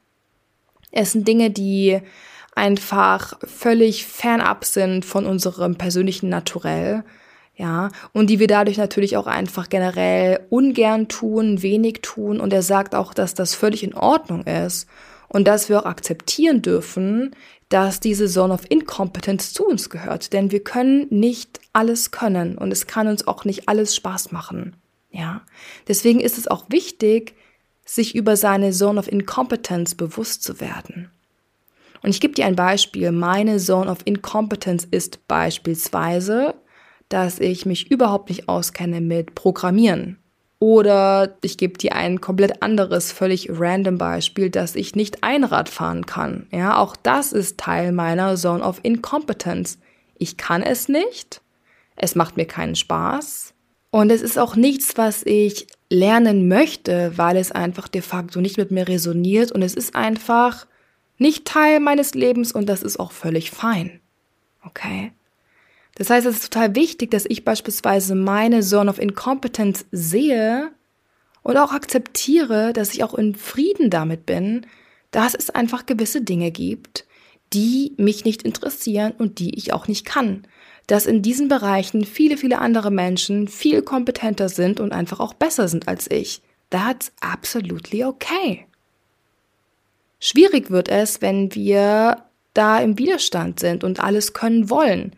Es 0.92 1.12
sind 1.12 1.28
Dinge, 1.28 1.52
die 1.52 2.00
einfach 2.56 3.38
völlig 3.44 4.06
fernab 4.06 4.66
sind 4.66 5.06
von 5.06 5.26
unserem 5.26 5.76
persönlichen 5.76 6.30
Naturell, 6.30 7.04
ja, 7.58 7.90
und 8.12 8.30
die 8.30 8.40
wir 8.40 8.48
dadurch 8.48 8.78
natürlich 8.78 9.16
auch 9.16 9.28
einfach 9.28 9.70
generell 9.70 10.42
ungern 10.50 11.08
tun, 11.08 11.62
wenig 11.62 12.02
tun. 12.02 12.42
Und 12.42 12.52
er 12.52 12.62
sagt 12.62 12.96
auch, 12.96 13.14
dass 13.14 13.34
das 13.34 13.56
völlig 13.56 13.84
in 13.84 13.94
Ordnung 13.94 14.44
ist 14.44 14.90
und 15.30 15.48
dass 15.48 15.70
wir 15.70 15.80
auch 15.80 15.86
akzeptieren 15.86 16.62
dürfen, 16.62 17.34
dass 17.70 18.02
diese 18.02 18.28
Zone 18.28 18.54
of 18.54 18.70
Incompetence 18.70 19.54
zu 19.54 19.66
uns 19.66 19.90
gehört. 19.90 20.34
Denn 20.34 20.52
wir 20.52 20.64
können 20.64 21.08
nicht 21.10 21.62
alles 21.72 22.12
können 22.12 22.58
und 22.58 22.72
es 22.72 22.88
kann 22.88 23.08
uns 23.08 23.26
auch 23.26 23.46
nicht 23.46 23.70
alles 23.70 23.96
Spaß 23.96 24.34
machen. 24.34 24.76
Ja, 25.10 25.42
deswegen 25.88 26.20
ist 26.20 26.38
es 26.38 26.50
auch 26.50 26.66
wichtig, 26.68 27.36
sich 27.86 28.16
über 28.16 28.36
seine 28.36 28.72
Zone 28.72 29.00
of 29.00 29.10
Incompetence 29.10 29.96
bewusst 29.96 30.44
zu 30.44 30.60
werden. 30.60 31.10
Und 32.06 32.12
ich 32.12 32.22
gebe 32.22 32.36
dir 32.36 32.46
ein 32.46 32.56
Beispiel. 32.56 33.12
Meine 33.12 33.58
Zone 33.58 33.90
of 33.90 33.98
Incompetence 34.06 34.86
ist 34.86 35.28
beispielsweise, 35.28 36.54
dass 37.10 37.40
ich 37.40 37.66
mich 37.66 37.90
überhaupt 37.90 38.30
nicht 38.30 38.48
auskenne 38.48 39.02
mit 39.02 39.34
Programmieren. 39.34 40.20
Oder 40.60 41.36
ich 41.42 41.58
gebe 41.58 41.80
dir 41.80 41.96
ein 41.96 42.22
komplett 42.22 42.62
anderes, 42.62 43.12
völlig 43.12 43.50
random 43.52 43.98
Beispiel, 43.98 44.52
dass 44.52 44.76
ich 44.76 44.94
nicht 44.94 45.24
Einrad 45.24 45.68
fahren 45.68 46.06
kann. 46.06 46.46
Ja, 46.52 46.78
auch 46.78 46.96
das 46.96 47.34
ist 47.34 47.58
Teil 47.58 47.92
meiner 47.92 48.36
Zone 48.36 48.64
of 48.64 48.82
Incompetence. 48.84 49.80
Ich 50.20 50.38
kann 50.38 50.62
es 50.62 50.88
nicht. 50.88 51.42
Es 51.96 52.14
macht 52.14 52.38
mir 52.38 52.46
keinen 52.46 52.76
Spaß. 52.76 53.56
Und 53.90 54.12
es 54.12 54.22
ist 54.22 54.38
auch 54.38 54.56
nichts, 54.56 54.96
was 54.96 55.24
ich 55.24 55.66
lernen 55.90 56.48
möchte, 56.50 57.14
weil 57.16 57.36
es 57.36 57.52
einfach 57.52 57.88
de 57.88 58.04
facto 58.04 58.42
nicht 58.42 58.60
mit 58.60 58.70
mir 58.70 58.88
resoniert. 58.88 59.52
Und 59.52 59.64
es 59.64 59.74
ist 59.74 59.96
einfach 59.96 60.68
nicht 61.18 61.46
Teil 61.46 61.80
meines 61.80 62.14
Lebens 62.14 62.52
und 62.52 62.68
das 62.68 62.84
ist 62.84 63.00
auch 63.00 63.12
völlig 63.12 63.52
fein. 63.52 64.00
Okay? 64.64 65.12
Das 65.96 66.10
heißt, 66.10 66.28
es 66.28 66.36
ist 66.36 66.54
total 66.54 66.76
wichtig, 66.76 67.12
dass 67.12 67.26
ich 67.26 67.46
beispielsweise 67.46 68.16
meine 68.16 68.62
Zone 68.62 68.90
of 68.90 69.00
Incompetence 69.00 69.86
sehe 69.92 70.72
und 71.42 71.58
auch 71.58 71.72
akzeptiere, 71.72 72.74
dass 72.74 72.94
ich 72.94 73.04
auch 73.04 73.14
in 73.14 73.36
Frieden 73.36 73.90
damit 73.90 74.26
bin, 74.26 74.66
dass 75.12 75.36
es 75.36 75.50
einfach 75.50 75.86
gewisse 75.86 76.22
Dinge 76.22 76.52
gibt, 76.52 77.06
die 77.54 77.94
mich 77.98 78.26
nicht 78.26 78.44
interessieren 78.44 79.14
und 79.18 79.40
die 79.40 79.58
ich 79.58 79.72
auch 79.72 79.88
nicht 79.88 80.06
kann. 80.06 80.46
Dass 80.88 81.06
in 81.06 81.22
diesen 81.22 81.48
Bereichen 81.48 82.04
viele, 82.04 82.36
viele 82.36 82.60
andere 82.60 82.92
Menschen 82.92 83.48
viel 83.48 83.82
kompetenter 83.82 84.50
sind 84.50 84.80
und 84.80 84.92
einfach 84.92 85.20
auch 85.20 85.34
besser 85.34 85.68
sind 85.68 85.88
als 85.88 86.12
ich. 86.12 86.42
That's 86.70 87.14
absolutely 87.22 88.04
okay. 88.04 88.66
Schwierig 90.28 90.72
wird 90.72 90.90
es, 90.90 91.22
wenn 91.22 91.54
wir 91.54 92.24
da 92.56 92.80
im 92.80 92.98
Widerstand 92.98 93.60
sind 93.60 93.84
und 93.84 94.00
alles 94.00 94.34
können 94.34 94.72
wollen. 94.72 95.16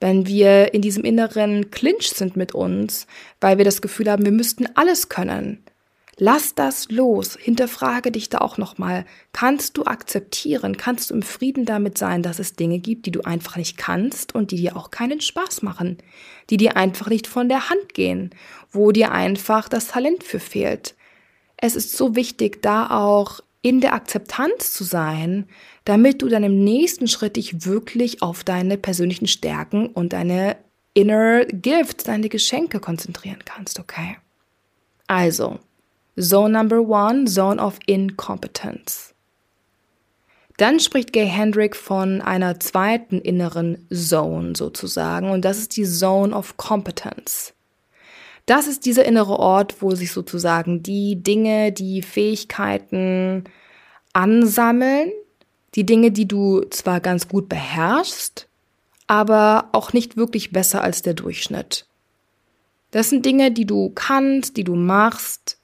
Wenn 0.00 0.26
wir 0.26 0.72
in 0.72 0.80
diesem 0.80 1.04
inneren 1.04 1.70
Clinch 1.70 2.08
sind 2.08 2.38
mit 2.38 2.54
uns, 2.54 3.06
weil 3.38 3.58
wir 3.58 3.66
das 3.66 3.82
Gefühl 3.82 4.10
haben, 4.10 4.24
wir 4.24 4.32
müssten 4.32 4.66
alles 4.74 5.10
können. 5.10 5.62
Lass 6.16 6.54
das 6.54 6.90
los. 6.90 7.36
Hinterfrage 7.38 8.10
dich 8.10 8.30
da 8.30 8.38
auch 8.38 8.56
nochmal. 8.56 9.04
Kannst 9.34 9.76
du 9.76 9.84
akzeptieren, 9.84 10.78
kannst 10.78 11.10
du 11.10 11.14
im 11.16 11.22
Frieden 11.22 11.66
damit 11.66 11.98
sein, 11.98 12.22
dass 12.22 12.38
es 12.38 12.54
Dinge 12.54 12.78
gibt, 12.78 13.04
die 13.04 13.12
du 13.12 13.20
einfach 13.20 13.56
nicht 13.56 13.76
kannst 13.76 14.34
und 14.34 14.52
die 14.52 14.56
dir 14.56 14.74
auch 14.74 14.90
keinen 14.90 15.20
Spaß 15.20 15.60
machen, 15.60 15.98
die 16.48 16.56
dir 16.56 16.78
einfach 16.78 17.10
nicht 17.10 17.26
von 17.26 17.50
der 17.50 17.68
Hand 17.68 17.92
gehen, 17.92 18.30
wo 18.72 18.90
dir 18.90 19.12
einfach 19.12 19.68
das 19.68 19.88
Talent 19.88 20.24
für 20.24 20.40
fehlt. 20.40 20.94
Es 21.58 21.76
ist 21.76 21.94
so 21.94 22.16
wichtig, 22.16 22.62
da 22.62 22.88
auch 22.88 23.40
in 23.66 23.80
der 23.80 23.94
Akzeptanz 23.94 24.72
zu 24.72 24.84
sein, 24.84 25.48
damit 25.84 26.22
du 26.22 26.28
dann 26.28 26.44
im 26.44 26.62
nächsten 26.62 27.08
Schritt 27.08 27.34
dich 27.34 27.66
wirklich 27.66 28.22
auf 28.22 28.44
deine 28.44 28.78
persönlichen 28.78 29.26
Stärken 29.26 29.88
und 29.88 30.12
deine 30.12 30.56
inner 30.94 31.44
Gifts, 31.46 32.04
deine 32.04 32.28
Geschenke 32.28 32.78
konzentrieren 32.78 33.40
kannst, 33.44 33.80
okay? 33.80 34.18
Also, 35.08 35.58
Zone 36.16 36.56
Number 36.56 36.80
One, 36.80 37.24
Zone 37.24 37.60
of 37.60 37.80
Incompetence. 37.86 39.14
Dann 40.58 40.78
spricht 40.78 41.12
Gay 41.12 41.26
Hendrick 41.26 41.74
von 41.74 42.22
einer 42.22 42.60
zweiten 42.60 43.20
inneren 43.20 43.88
Zone 43.92 44.52
sozusagen 44.54 45.28
und 45.28 45.44
das 45.44 45.58
ist 45.58 45.76
die 45.76 45.86
Zone 45.86 46.36
of 46.36 46.56
Competence. 46.56 47.52
Das 48.46 48.68
ist 48.68 48.86
dieser 48.86 49.04
innere 49.04 49.38
Ort, 49.38 49.82
wo 49.82 49.94
sich 49.94 50.12
sozusagen 50.12 50.82
die 50.82 51.22
Dinge, 51.22 51.72
die 51.72 52.00
Fähigkeiten 52.00 53.44
ansammeln, 54.12 55.10
die 55.74 55.84
Dinge, 55.84 56.12
die 56.12 56.26
du 56.26 56.62
zwar 56.70 57.00
ganz 57.00 57.28
gut 57.28 57.48
beherrschst, 57.48 58.48
aber 59.08 59.68
auch 59.72 59.92
nicht 59.92 60.16
wirklich 60.16 60.52
besser 60.52 60.82
als 60.82 61.02
der 61.02 61.14
Durchschnitt. 61.14 61.86
Das 62.92 63.10
sind 63.10 63.26
Dinge, 63.26 63.50
die 63.50 63.66
du 63.66 63.90
kannst, 63.94 64.56
die 64.56 64.64
du 64.64 64.76
machst, 64.76 65.58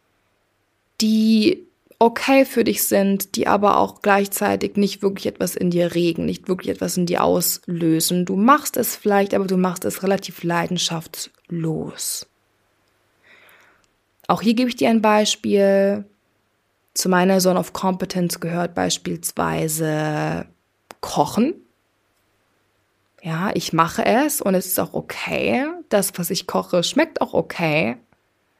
die 1.00 1.66
okay 2.00 2.44
für 2.44 2.64
dich 2.64 2.82
sind, 2.82 3.36
die 3.36 3.46
aber 3.46 3.78
auch 3.78 4.02
gleichzeitig 4.02 4.76
nicht 4.76 5.02
wirklich 5.02 5.26
etwas 5.26 5.54
in 5.54 5.70
dir 5.70 5.94
regen, 5.94 6.24
nicht 6.24 6.48
wirklich 6.48 6.74
etwas 6.74 6.96
in 6.96 7.06
dir 7.06 7.22
auslösen. 7.22 8.24
Du 8.26 8.34
machst 8.34 8.76
es 8.76 8.96
vielleicht, 8.96 9.34
aber 9.34 9.46
du 9.46 9.56
machst 9.56 9.84
es 9.84 10.02
relativ 10.02 10.42
leidenschaftslos. 10.42 12.26
Auch 14.32 14.40
hier 14.40 14.54
gebe 14.54 14.70
ich 14.70 14.76
dir 14.76 14.88
ein 14.88 15.02
Beispiel. 15.02 16.06
Zu 16.94 17.10
meiner 17.10 17.38
Zone 17.38 17.58
of 17.58 17.74
Competence 17.74 18.40
gehört 18.40 18.74
beispielsweise 18.74 20.46
Kochen. 21.02 21.52
Ja, 23.22 23.50
ich 23.52 23.74
mache 23.74 24.06
es 24.06 24.40
und 24.40 24.54
es 24.54 24.64
ist 24.64 24.80
auch 24.80 24.94
okay. 24.94 25.66
Das, 25.90 26.14
was 26.16 26.30
ich 26.30 26.46
koche, 26.46 26.82
schmeckt 26.82 27.20
auch 27.20 27.34
okay. 27.34 27.98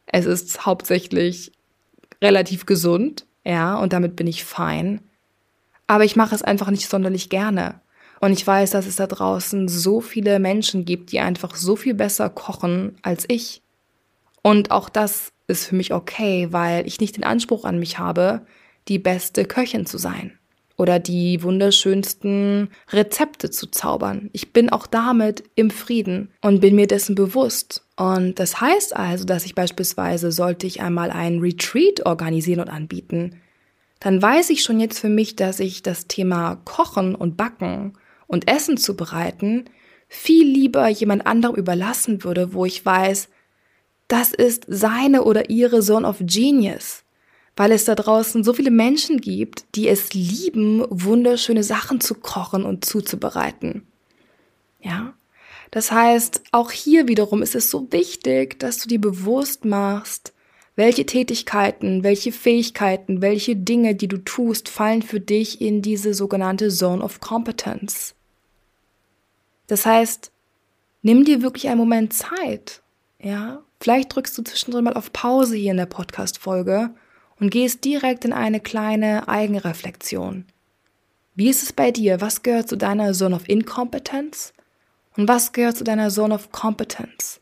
Es 0.05 0.27
ist 0.27 0.67
hauptsächlich 0.67 1.53
relativ 2.21 2.67
gesund, 2.67 3.25
ja, 3.43 3.79
und 3.79 3.95
damit 3.95 4.15
bin 4.15 4.27
ich 4.27 4.45
fein. 4.45 5.01
Aber 5.87 6.05
ich 6.05 6.17
mache 6.17 6.35
es 6.35 6.43
einfach 6.43 6.69
nicht 6.69 6.87
sonderlich 6.87 7.31
gerne. 7.31 7.81
Und 8.21 8.33
ich 8.33 8.47
weiß, 8.47 8.73
dass 8.73 8.85
es 8.85 8.97
da 8.97 9.07
draußen 9.07 9.69
so 9.69 10.03
viele 10.03 10.39
Menschen 10.39 10.85
gibt, 10.85 11.13
die 11.13 11.21
einfach 11.21 11.57
so 11.57 11.77
viel 11.77 11.95
besser 11.95 12.29
kochen 12.29 12.99
als 13.01 13.25
ich. 13.27 13.63
Und 14.43 14.71
auch 14.71 14.91
das 14.91 15.33
ist 15.53 15.67
für 15.67 15.77
mich 15.77 15.93
okay, 15.95 16.49
weil 16.51 16.87
ich 16.87 17.01
nicht 17.01 17.17
den 17.17 17.25
Anspruch 17.25 17.65
an 17.65 17.79
mich 17.79 17.99
habe, 17.99 18.45
die 18.89 18.99
beste 18.99 19.45
Köchin 19.45 19.87
zu 19.87 19.99
sein. 19.99 20.39
oder 20.79 20.99
die 20.99 21.43
wunderschönsten 21.43 22.69
Rezepte 22.91 23.51
zu 23.51 23.69
zaubern. 23.69 24.31
Ich 24.33 24.53
bin 24.53 24.71
auch 24.71 24.87
damit 24.87 25.45
im 25.55 25.71
Frieden 25.71 26.31
und 26.41 26.61
bin 26.61 26.75
mir 26.75 26.87
dessen 26.87 27.15
bewusst. 27.15 27.87
Und 27.97 28.39
das 28.39 28.61
heißt 28.61 28.97
also, 28.97 29.25
dass 29.25 29.45
ich 29.45 29.55
beispielsweise, 29.55 30.33
sollte 30.33 30.67
ich 30.67 30.81
einmal 30.81 31.11
einen 31.11 31.41
Retreat 31.41 32.05
organisieren 32.05 32.61
und 32.61 32.69
anbieten, 32.69 33.37
dann 34.01 34.21
weiß 34.21 34.51
ich 34.51 34.65
schon 34.65 34.81
jetzt 34.81 34.99
für 34.99 35.09
mich, 35.09 35.37
dass 35.37 35.61
ich 35.61 35.83
das 35.83 36.09
Thema 36.09 36.57
Kochen 36.65 37.15
und 37.15 37.37
Backen 37.37 37.93
und 38.27 38.51
Essen 38.51 38.77
zubereiten 38.77 39.67
viel 40.09 40.47
lieber 40.47 40.89
jemand 40.89 41.27
anderem 41.27 41.55
überlassen 41.55 42.25
würde, 42.25 42.53
wo 42.55 42.67
ich 42.67 42.85
weiß, 42.85 43.29
das 44.13 44.33
ist 44.33 44.65
seine 44.69 45.25
oder 45.25 45.51
ihre 45.51 45.81
Zone 45.81 46.07
of 46.07 46.19
Genius 46.21 47.03
weil 47.57 47.73
es 47.73 47.85
da 47.85 47.95
draußen 47.95 48.45
so 48.45 48.55
viele 48.55 48.71
Menschen 48.71 49.21
gibt, 49.21 49.65
die 49.75 49.89
es 49.89 50.15
lieben, 50.15 50.85
wunderschöne 50.89 51.63
Sachen 51.63 52.01
zu 52.01 52.15
kochen 52.15 52.65
und 52.65 52.85
zuzubereiten. 52.85 53.87
Ja? 54.81 55.15
Das 55.71 55.93
heißt, 55.93 56.43
auch 56.53 56.71
hier 56.71 57.09
wiederum 57.09 57.43
ist 57.43 57.55
es 57.55 57.71
so 57.71 57.91
wichtig, 57.91 58.59
dass 58.59 58.79
du 58.79 58.89
dir 58.89 59.01
bewusst 59.01 59.65
machst, 59.65 60.33
welche 60.77 61.05
Tätigkeiten, 61.05 62.03
welche 62.03 62.33
Fähigkeiten, 62.33 63.21
welche 63.21 63.57
Dinge, 63.57 63.95
die 63.95 64.09
du 64.09 64.19
tust, 64.19 64.71
fallen 64.71 65.03
für 65.03 65.21
dich 65.21 65.61
in 65.61 65.83
diese 65.83 66.15
sogenannte 66.15 66.71
Zone 66.71 67.03
of 67.03 67.21
Competence. 67.21 68.15
Das 69.67 69.85
heißt, 69.85 70.33
nimm 71.03 71.25
dir 71.25 71.43
wirklich 71.43 71.69
einen 71.69 71.79
Moment 71.79 72.15
Zeit, 72.15 72.83
ja? 73.21 73.63
Vielleicht 73.83 74.15
drückst 74.15 74.39
du 74.39 74.45
zwischendrin 74.45 74.85
mal 74.85 74.95
auf 74.95 75.13
Pause 75.13 75.57
hier 75.57 75.73
in 75.73 75.77
der 75.77 75.87
Podcast-Folge 75.87 76.91
und 77.41 77.51
gehst 77.51 77.85
direkt 77.85 78.25
in 78.25 78.33
eine 78.33 78.61
kleine 78.61 79.27
Eigenreflexion. 79.27 80.45
Wie 81.35 81.49
ist 81.49 81.65
es 81.65 81.73
bei 81.73 81.91
dir? 81.91 82.21
Was 82.21 82.45
gehört 82.45 82.69
zu 82.69 82.77
deiner 82.77 83.13
Zone 83.13 83.35
of 83.35 83.49
Incompetence? 83.49 84.53
Und 85.17 85.27
was 85.27 85.53
gehört 85.53 85.79
zu 85.79 85.83
deiner 85.83 86.11
Zone 86.11 86.33
of 86.33 86.53
Competence? 86.53 87.41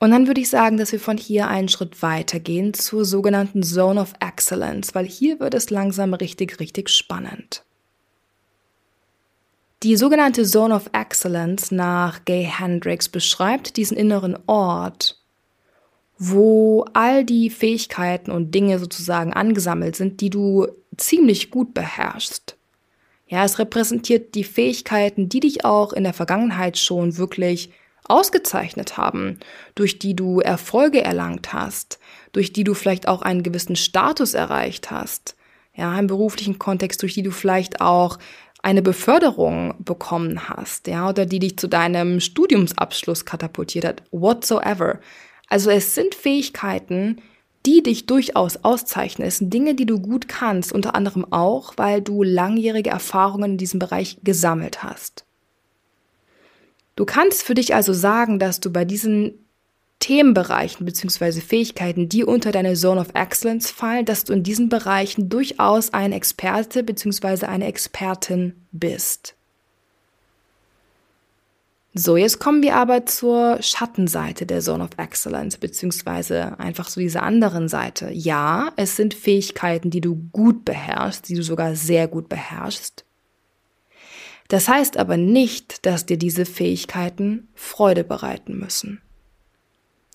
Und 0.00 0.10
dann 0.10 0.26
würde 0.26 0.40
ich 0.40 0.50
sagen, 0.50 0.76
dass 0.76 0.90
wir 0.90 0.98
von 0.98 1.16
hier 1.16 1.46
einen 1.46 1.68
Schritt 1.68 2.02
weitergehen 2.02 2.74
zur 2.74 3.04
sogenannten 3.04 3.62
Zone 3.62 4.00
of 4.00 4.14
Excellence, 4.18 4.96
weil 4.96 5.06
hier 5.06 5.38
wird 5.38 5.54
es 5.54 5.70
langsam 5.70 6.12
richtig, 6.12 6.58
richtig 6.58 6.88
spannend. 6.88 7.62
Die 9.82 9.96
sogenannte 9.96 10.44
Zone 10.44 10.74
of 10.74 10.88
Excellence 10.92 11.70
nach 11.70 12.24
Gay 12.24 12.44
Hendricks 12.44 13.10
beschreibt 13.10 13.76
diesen 13.76 13.96
inneren 13.96 14.38
Ort, 14.46 15.20
wo 16.18 16.86
all 16.94 17.24
die 17.24 17.50
Fähigkeiten 17.50 18.30
und 18.30 18.54
Dinge 18.54 18.78
sozusagen 18.78 19.34
angesammelt 19.34 19.94
sind, 19.94 20.22
die 20.22 20.30
du 20.30 20.66
ziemlich 20.96 21.50
gut 21.50 21.74
beherrschst. 21.74 22.56
Ja, 23.28 23.44
es 23.44 23.58
repräsentiert 23.58 24.34
die 24.34 24.44
Fähigkeiten, 24.44 25.28
die 25.28 25.40
dich 25.40 25.64
auch 25.66 25.92
in 25.92 26.04
der 26.04 26.14
Vergangenheit 26.14 26.78
schon 26.78 27.18
wirklich 27.18 27.70
ausgezeichnet 28.04 28.96
haben, 28.96 29.40
durch 29.74 29.98
die 29.98 30.14
du 30.14 30.40
Erfolge 30.40 31.02
erlangt 31.02 31.52
hast, 31.52 31.98
durch 32.32 32.52
die 32.52 32.64
du 32.64 32.72
vielleicht 32.72 33.08
auch 33.08 33.20
einen 33.20 33.42
gewissen 33.42 33.76
Status 33.76 34.32
erreicht 34.32 34.90
hast, 34.90 35.36
ja, 35.74 35.98
im 35.98 36.06
beruflichen 36.06 36.58
Kontext, 36.58 37.02
durch 37.02 37.14
die 37.14 37.22
du 37.22 37.30
vielleicht 37.30 37.80
auch 37.80 38.18
eine 38.66 38.82
Beförderung 38.82 39.76
bekommen 39.78 40.48
hast, 40.48 40.88
ja, 40.88 41.08
oder 41.08 41.24
die 41.24 41.38
dich 41.38 41.56
zu 41.56 41.68
deinem 41.68 42.18
Studiumsabschluss 42.18 43.24
katapultiert 43.24 43.84
hat, 43.84 44.02
whatsoever. 44.10 44.98
Also 45.48 45.70
es 45.70 45.94
sind 45.94 46.16
Fähigkeiten, 46.16 47.22
die 47.64 47.84
dich 47.84 48.06
durchaus 48.06 48.64
auszeichnen. 48.64 49.28
Es 49.28 49.38
sind 49.38 49.54
Dinge, 49.54 49.76
die 49.76 49.86
du 49.86 50.00
gut 50.00 50.26
kannst, 50.26 50.72
unter 50.72 50.96
anderem 50.96 51.24
auch, 51.32 51.74
weil 51.76 52.02
du 52.02 52.24
langjährige 52.24 52.90
Erfahrungen 52.90 53.52
in 53.52 53.56
diesem 53.56 53.78
Bereich 53.78 54.18
gesammelt 54.24 54.82
hast. 54.82 55.24
Du 56.96 57.04
kannst 57.04 57.44
für 57.44 57.54
dich 57.54 57.72
also 57.72 57.92
sagen, 57.92 58.40
dass 58.40 58.58
du 58.58 58.72
bei 58.72 58.84
diesen 58.84 59.45
Themenbereichen 59.98 60.84
bzw. 60.84 61.40
Fähigkeiten, 61.40 62.08
die 62.08 62.24
unter 62.24 62.52
deine 62.52 62.74
Zone 62.74 63.00
of 63.00 63.14
Excellence 63.14 63.70
fallen, 63.70 64.04
dass 64.04 64.24
du 64.24 64.32
in 64.32 64.42
diesen 64.42 64.68
Bereichen 64.68 65.28
durchaus 65.28 65.92
ein 65.92 66.12
Experte 66.12 66.82
bzw. 66.82 67.46
eine 67.46 67.66
Expertin 67.66 68.54
bist. 68.72 69.34
So, 71.98 72.18
jetzt 72.18 72.40
kommen 72.40 72.62
wir 72.62 72.76
aber 72.76 73.06
zur 73.06 73.62
Schattenseite 73.62 74.44
der 74.44 74.60
Zone 74.60 74.84
of 74.84 74.90
Excellence, 74.98 75.56
beziehungsweise 75.56 76.60
einfach 76.60 76.88
zu 76.88 77.00
dieser 77.00 77.22
anderen 77.22 77.68
Seite. 77.68 78.10
Ja, 78.12 78.70
es 78.76 78.96
sind 78.96 79.14
Fähigkeiten, 79.14 79.88
die 79.88 80.02
du 80.02 80.14
gut 80.30 80.66
beherrschst, 80.66 81.26
die 81.26 81.34
du 81.34 81.42
sogar 81.42 81.74
sehr 81.74 82.06
gut 82.06 82.28
beherrschst. 82.28 83.06
Das 84.48 84.68
heißt 84.68 84.98
aber 84.98 85.16
nicht, 85.16 85.86
dass 85.86 86.04
dir 86.04 86.18
diese 86.18 86.44
Fähigkeiten 86.44 87.48
Freude 87.54 88.04
bereiten 88.04 88.58
müssen. 88.58 89.00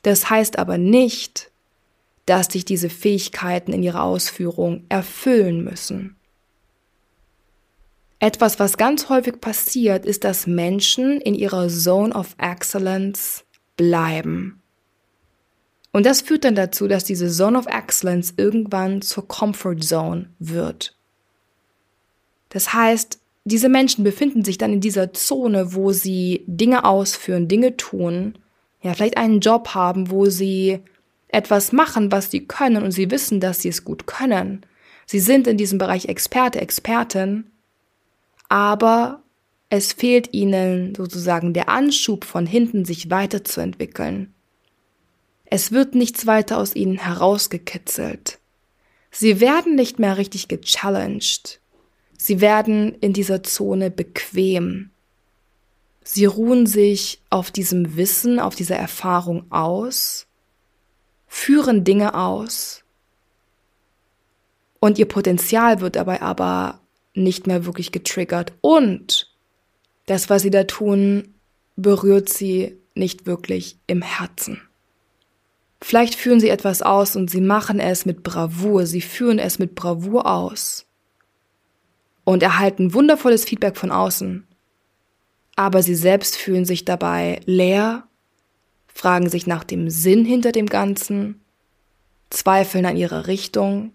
Das 0.04 0.30
heißt 0.30 0.58
aber 0.58 0.78
nicht, 0.78 1.52
dass 2.26 2.48
dich 2.48 2.66
diese 2.66 2.90
Fähigkeiten 2.90 3.74
in 3.74 3.84
ihrer 3.84 4.04
Ausführung 4.04 4.86
erfüllen 4.90 5.64
müssen. 5.64 6.16
Etwas, 8.20 8.60
was 8.60 8.78
ganz 8.78 9.10
häufig 9.10 9.42
passiert, 9.42 10.06
ist, 10.06 10.24
dass 10.24 10.46
Menschen 10.46 11.20
in 11.22 11.34
ihrer 11.34 11.68
Zone 11.70 12.14
of 12.14 12.36
Excellence 12.38 13.44
bleiben. 13.78 14.62
Und 15.92 16.06
das 16.06 16.22
führt 16.22 16.46
dann 16.46 16.56
dazu, 16.56 16.88
dass 16.88 17.04
diese 17.04 17.30
Zone 17.30 17.58
of 17.58 17.66
Excellence 17.66 18.34
irgendwann 18.38 19.02
zur 19.02 19.28
Comfort 19.28 19.80
Zone 19.82 20.30
wird. 20.40 20.96
Das 22.50 22.74
heißt, 22.74 23.20
diese 23.44 23.70
Menschen 23.70 24.04
befinden 24.04 24.46
sich 24.46 24.58
dann 24.58 24.72
in 24.72 24.82
dieser 24.82 25.14
Zone, 25.14 25.74
wo 25.74 25.92
sie 25.92 26.44
Dinge 26.46 26.86
ausführen, 26.86 27.48
Dinge 27.48 27.76
tun, 27.76 28.38
ja, 28.82 28.94
vielleicht 28.94 29.18
einen 29.18 29.40
Job 29.40 29.70
haben, 29.70 30.10
wo 30.10 30.26
sie 30.26 30.80
etwas 31.28 31.72
machen, 31.72 32.12
was 32.12 32.32
sie 32.32 32.46
können 32.46 32.84
und 32.84 32.92
sie 32.92 33.12
wissen, 33.12 33.40
dass 33.40 33.62
sie 33.62 33.70
es 33.70 33.86
gut 33.86 34.08
können. 34.08 34.66
Sie 35.06 35.20
sind 35.20 35.48
in 35.48 35.58
diesem 35.58 35.78
Bereich 35.78 36.06
Experte, 36.06 36.60
Expertin, 36.62 37.52
aber 38.50 39.22
es 39.70 39.94
fehlt 39.94 40.34
ihnen 40.34 40.96
sozusagen 40.96 41.54
der 41.54 41.70
Anschub 41.70 42.26
von 42.26 42.46
hinten, 42.46 42.84
sich 42.84 43.10
weiterzuentwickeln. 43.10 44.34
Es 45.46 45.72
wird 45.72 45.96
nichts 45.96 46.28
weiter 46.28 46.58
aus 46.58 46.76
ihnen 46.76 46.98
herausgekitzelt. 46.98 48.40
Sie 49.12 49.40
werden 49.40 49.76
nicht 49.76 50.00
mehr 50.00 50.18
richtig 50.18 50.48
gechallenged. 50.48 51.60
Sie 52.18 52.40
werden 52.40 52.96
in 53.02 53.14
dieser 53.14 53.44
Zone 53.44 53.92
bequem. 53.92 54.92
Sie 56.04 56.26
ruhen 56.26 56.66
sich 56.66 57.22
auf 57.30 57.52
diesem 57.52 57.96
Wissen, 57.96 58.40
auf 58.40 58.56
dieser 58.56 58.76
Erfahrung 58.76 59.52
aus, 59.52 60.28
führen 61.28 61.84
Dinge 61.84 62.16
aus 62.16 62.84
und 64.80 64.98
ihr 64.98 65.08
Potenzial 65.08 65.80
wird 65.80 65.96
dabei 65.96 66.22
aber 66.22 66.82
nicht 67.14 67.48
mehr 67.48 67.66
wirklich 67.66 67.92
getriggert. 67.92 68.54
Und 68.62 69.32
das, 70.08 70.30
was 70.30 70.42
sie 70.42 70.50
da 70.50 70.64
tun, 70.64 71.36
berührt 71.76 72.30
sie 72.30 72.78
nicht 72.96 73.26
wirklich 73.26 73.78
im 73.88 74.02
Herzen. 74.02 74.62
Vielleicht 75.82 76.16
führen 76.16 76.40
sie 76.40 76.50
etwas 76.50 76.82
aus 76.82 77.16
und 77.16 77.30
sie 77.30 77.42
machen 77.42 77.80
es 77.80 78.06
mit 78.06 78.24
Bravour, 78.24 78.86
sie 78.86 79.02
führen 79.02 79.40
es 79.40 79.60
mit 79.60 79.76
Bravour 79.76 80.26
aus 80.28 80.86
und 82.24 82.44
erhalten 82.44 82.94
wundervolles 82.94 83.46
Feedback 83.46 83.78
von 83.78 83.92
außen. 83.92 84.48
Aber 85.62 85.84
sie 85.84 85.94
selbst 85.94 86.38
fühlen 86.38 86.66
sich 86.66 86.86
dabei 86.86 87.40
leer, 87.46 88.08
fragen 88.88 89.30
sich 89.30 89.46
nach 89.46 89.64
dem 89.64 89.92
Sinn 89.92 90.26
hinter 90.26 90.52
dem 90.52 90.66
Ganzen, 90.66 91.40
zweifeln 92.32 92.88
an 92.88 92.98
ihrer 92.98 93.28
Richtung 93.28 93.92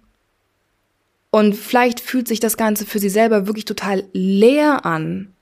und 1.33 1.57
vielleicht 1.57 1.99
fühlt 1.99 2.29
sich 2.29 2.39
das 2.39 2.57
Ganze 2.57 2.87
für 2.87 3.01
sie 3.01 3.09
selber 3.09 3.49
wirklich 3.49 3.65
total 3.65 4.05
leer 4.13 4.87
an, 4.87 5.33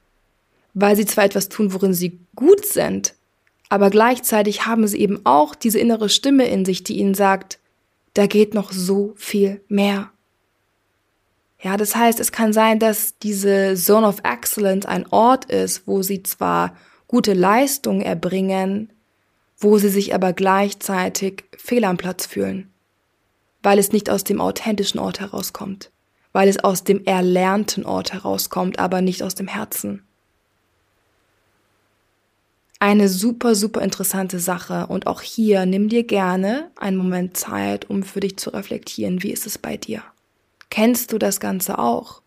weil 0.72 0.96
sie 0.96 1.04
zwar 1.04 1.24
etwas 1.24 1.50
tun, 1.50 1.74
worin 1.74 1.92
sie 1.92 2.20
gut 2.34 2.64
sind, 2.64 3.12
aber 3.68 3.90
gleichzeitig 3.90 4.64
haben 4.64 4.86
sie 4.86 5.00
eben 5.00 5.20
auch 5.26 5.54
diese 5.54 5.78
innere 5.78 6.08
Stimme 6.08 6.46
in 6.46 6.64
sich, 6.64 6.84
die 6.84 6.98
ihnen 6.98 7.14
sagt, 7.14 7.58
da 8.14 8.26
geht 8.26 8.54
noch 8.54 8.72
so 8.72 9.12
viel 9.16 9.60
mehr. 9.68 10.10
Ja, 11.64 11.76
das 11.76 11.96
heißt, 11.96 12.20
es 12.20 12.30
kann 12.30 12.52
sein, 12.52 12.78
dass 12.78 13.18
diese 13.18 13.74
Zone 13.74 14.06
of 14.06 14.18
Excellence 14.22 14.86
ein 14.86 15.06
Ort 15.10 15.46
ist, 15.46 15.88
wo 15.88 16.02
sie 16.02 16.22
zwar 16.22 16.76
gute 17.08 17.32
Leistungen 17.32 18.02
erbringen, 18.02 18.92
wo 19.58 19.78
sie 19.78 19.88
sich 19.88 20.14
aber 20.14 20.32
gleichzeitig 20.32 21.44
fehl 21.56 21.84
am 21.84 21.96
Platz 21.96 22.26
fühlen 22.26 22.70
weil 23.64 23.78
es 23.78 23.90
nicht 23.90 24.10
aus 24.10 24.22
dem 24.22 24.40
authentischen 24.40 25.00
Ort 25.00 25.18
herauskommt, 25.18 25.90
weil 26.32 26.48
es 26.48 26.62
aus 26.62 26.84
dem 26.84 27.04
erlernten 27.04 27.84
Ort 27.84 28.12
herauskommt, 28.12 28.78
aber 28.78 29.00
nicht 29.00 29.22
aus 29.22 29.34
dem 29.34 29.48
Herzen. 29.48 30.04
Eine 32.78 33.08
super, 33.08 33.54
super 33.54 33.80
interessante 33.80 34.38
Sache 34.38 34.86
und 34.88 35.06
auch 35.06 35.22
hier 35.22 35.64
nimm 35.64 35.88
dir 35.88 36.04
gerne 36.04 36.70
einen 36.76 36.98
Moment 36.98 37.36
Zeit, 37.36 37.88
um 37.88 38.02
für 38.02 38.20
dich 38.20 38.36
zu 38.36 38.50
reflektieren, 38.50 39.22
wie 39.22 39.32
ist 39.32 39.46
es 39.46 39.56
bei 39.56 39.78
dir? 39.78 40.02
Kennst 40.74 41.12
du 41.12 41.18
das 41.18 41.38
Ganze 41.38 41.78
auch? 41.78 42.20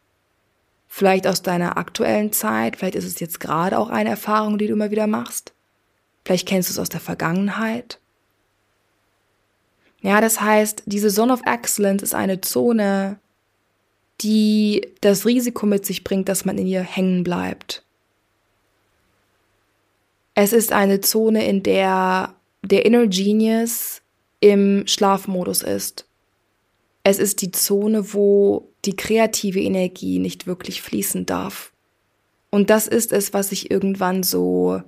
Vielleicht 0.87 1.27
aus 1.27 1.41
deiner 1.41 1.75
aktuellen 1.75 2.31
Zeit, 2.31 2.77
vielleicht 2.77 2.95
ist 2.95 3.03
es 3.03 3.19
jetzt 3.19 3.41
gerade 3.41 3.77
auch 3.77 3.89
eine 3.89 4.09
Erfahrung, 4.09 4.57
die 4.57 4.67
du 4.67 4.73
immer 4.73 4.89
wieder 4.89 5.05
machst. 5.05 5.51
Vielleicht 6.23 6.47
kennst 6.47 6.69
du 6.69 6.71
es 6.71 6.79
aus 6.79 6.87
der 6.87 7.01
Vergangenheit. 7.01 7.99
Ja, 9.99 10.21
das 10.21 10.39
heißt, 10.39 10.83
diese 10.85 11.09
Zone 11.09 11.33
of 11.33 11.41
Excellence 11.45 12.01
ist 12.01 12.15
eine 12.15 12.39
Zone, 12.39 13.19
die 14.21 14.93
das 15.01 15.25
Risiko 15.25 15.65
mit 15.65 15.85
sich 15.85 16.05
bringt, 16.05 16.29
dass 16.29 16.45
man 16.45 16.57
in 16.57 16.67
ihr 16.67 16.83
hängen 16.83 17.25
bleibt. 17.25 17.83
Es 20.35 20.53
ist 20.53 20.71
eine 20.71 21.01
Zone, 21.01 21.45
in 21.45 21.63
der 21.63 22.33
der 22.61 22.85
Inner 22.85 23.07
Genius 23.07 24.01
im 24.39 24.87
Schlafmodus 24.87 25.63
ist. 25.63 26.06
Es 27.09 27.19
ist 27.19 27.41
die 27.41 27.51
Zone, 27.51 28.13
wo 28.13 28.67
die 28.83 28.97
kreative 28.97 29.61
Energie 29.61 30.19
nicht 30.19 30.45
wirklich 30.45 30.81
fließen 30.81 31.25
darf. 31.25 31.71
Und 32.49 32.69
das 32.69 32.85
ist 32.85 33.13
es, 33.13 33.33
was 33.33 33.47
sich 33.47 33.71
irgendwann 33.71 34.23
so 34.23 34.81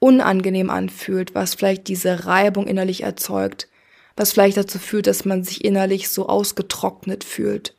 unangenehm 0.00 0.68
anfühlt, 0.68 1.32
was 1.32 1.54
vielleicht 1.54 1.86
diese 1.86 2.26
Reibung 2.26 2.66
innerlich 2.66 3.04
erzeugt, 3.04 3.68
was 4.16 4.32
vielleicht 4.32 4.56
dazu 4.56 4.80
führt, 4.80 5.06
dass 5.06 5.24
man 5.24 5.44
sich 5.44 5.64
innerlich 5.64 6.08
so 6.08 6.26
ausgetrocknet 6.28 7.22
fühlt, 7.22 7.76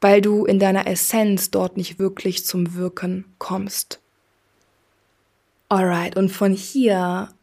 weil 0.00 0.22
du 0.22 0.46
in 0.46 0.58
deiner 0.58 0.86
Essenz 0.86 1.50
dort 1.50 1.76
nicht 1.76 1.98
wirklich 1.98 2.46
zum 2.46 2.74
Wirken 2.74 3.34
kommst. 3.36 4.00
Alright, 5.68 6.16
und 6.16 6.30
von 6.30 6.54
hier 6.54 7.33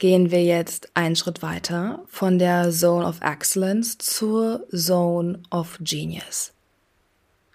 gehen 0.00 0.30
wir 0.30 0.42
jetzt 0.42 0.88
einen 0.94 1.14
Schritt 1.14 1.42
weiter 1.42 2.02
von 2.08 2.38
der 2.40 2.70
Zone 2.72 3.06
of 3.06 3.20
Excellence 3.20 3.98
zur 3.98 4.66
Zone 4.74 5.40
of 5.50 5.78
Genius. 5.80 6.52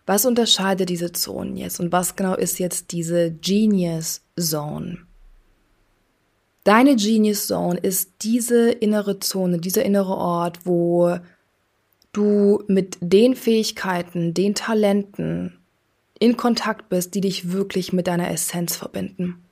Was 0.05 0.25
unterscheidet 0.25 0.89
diese 0.89 1.11
Zonen 1.11 1.57
jetzt 1.57 1.79
und 1.79 1.91
was 1.91 2.15
genau 2.15 2.35
ist 2.35 2.59
jetzt 2.59 2.91
diese 2.91 3.31
Genius 3.31 4.21
Zone? 4.39 4.99
Deine 6.63 6.95
Genius 6.95 7.47
Zone 7.47 7.79
ist 7.79 8.11
diese 8.21 8.69
innere 8.69 9.19
Zone, 9.19 9.57
dieser 9.59 9.83
innere 9.83 10.15
Ort, 10.15 10.65
wo 10.65 11.17
du 12.11 12.63
mit 12.67 12.97
den 13.01 13.35
Fähigkeiten, 13.35 14.35
den 14.35 14.53
Talenten 14.53 15.57
in 16.19 16.37
Kontakt 16.37 16.89
bist, 16.89 17.15
die 17.15 17.21
dich 17.21 17.51
wirklich 17.51 17.91
mit 17.91 18.05
deiner 18.05 18.29
Essenz 18.29 18.75
verbinden. 18.75 19.44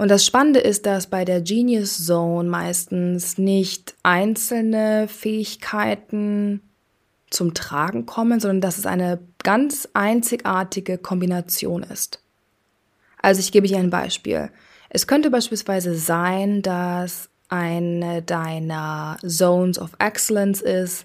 Und 0.00 0.08
das 0.08 0.24
Spannende 0.24 0.60
ist, 0.60 0.86
dass 0.86 1.08
bei 1.08 1.26
der 1.26 1.42
Genius 1.42 2.06
Zone 2.06 2.48
meistens 2.48 3.36
nicht 3.36 3.96
einzelne 4.02 5.08
Fähigkeiten 5.08 6.62
zum 7.28 7.52
Tragen 7.52 8.06
kommen, 8.06 8.40
sondern 8.40 8.62
dass 8.62 8.78
es 8.78 8.86
eine 8.86 9.18
ganz 9.42 9.86
einzigartige 9.92 10.96
Kombination 10.96 11.82
ist. 11.82 12.22
Also 13.20 13.40
ich 13.40 13.52
gebe 13.52 13.68
dir 13.68 13.76
ein 13.76 13.90
Beispiel. 13.90 14.50
Es 14.88 15.06
könnte 15.06 15.28
beispielsweise 15.28 15.94
sein, 15.94 16.62
dass 16.62 17.28
eine 17.50 18.22
deiner 18.22 19.18
Zones 19.20 19.78
of 19.78 19.90
Excellence 19.98 20.62
ist, 20.62 21.04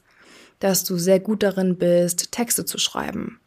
dass 0.59 0.85
du 0.85 0.97
sehr 0.97 1.19
gut 1.19 1.43
darin 1.43 1.75
bist, 1.75 2.31
Texte 2.31 2.63
zu 2.63 2.77
schreiben. 2.77 3.41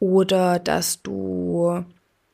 Oder 0.00 0.58
dass 0.58 1.02
du 1.02 1.84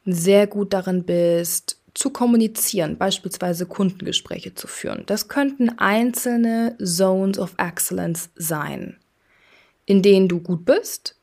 sehr 0.07 0.47
gut 0.47 0.73
darin 0.73 1.05
bist, 1.05 1.78
zu 1.99 2.11
kommunizieren, 2.11 2.97
beispielsweise 2.97 3.67
Kundengespräche 3.67 4.55
zu 4.55 4.69
führen. 4.69 5.03
Das 5.07 5.27
könnten 5.27 5.81
einzelne 5.81 6.77
Zones 6.79 7.41
of 7.41 7.55
Excellence 7.59 8.31
sein, 8.37 8.99
in 9.85 10.01
denen 10.01 10.29
du 10.29 10.39
gut 10.39 10.65
bist, 10.65 11.17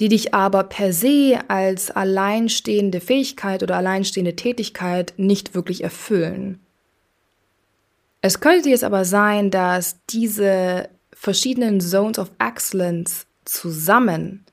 die 0.00 0.08
dich 0.08 0.32
aber 0.32 0.64
per 0.64 0.94
se 0.94 1.38
als 1.48 1.90
alleinstehende 1.90 3.02
Fähigkeit 3.02 3.62
oder 3.62 3.76
alleinstehende 3.76 4.36
Tätigkeit 4.36 5.12
nicht 5.18 5.54
wirklich 5.54 5.84
erfüllen. 5.84 6.60
Es 8.22 8.40
könnte 8.40 8.70
jetzt 8.70 8.84
aber 8.84 9.04
sein, 9.04 9.50
dass 9.50 9.98
diese 10.08 10.88
verschiedenen 11.12 11.82
Zones 11.82 12.18
of 12.18 12.30
Excellence 12.38 13.26
zusammen 13.44 14.46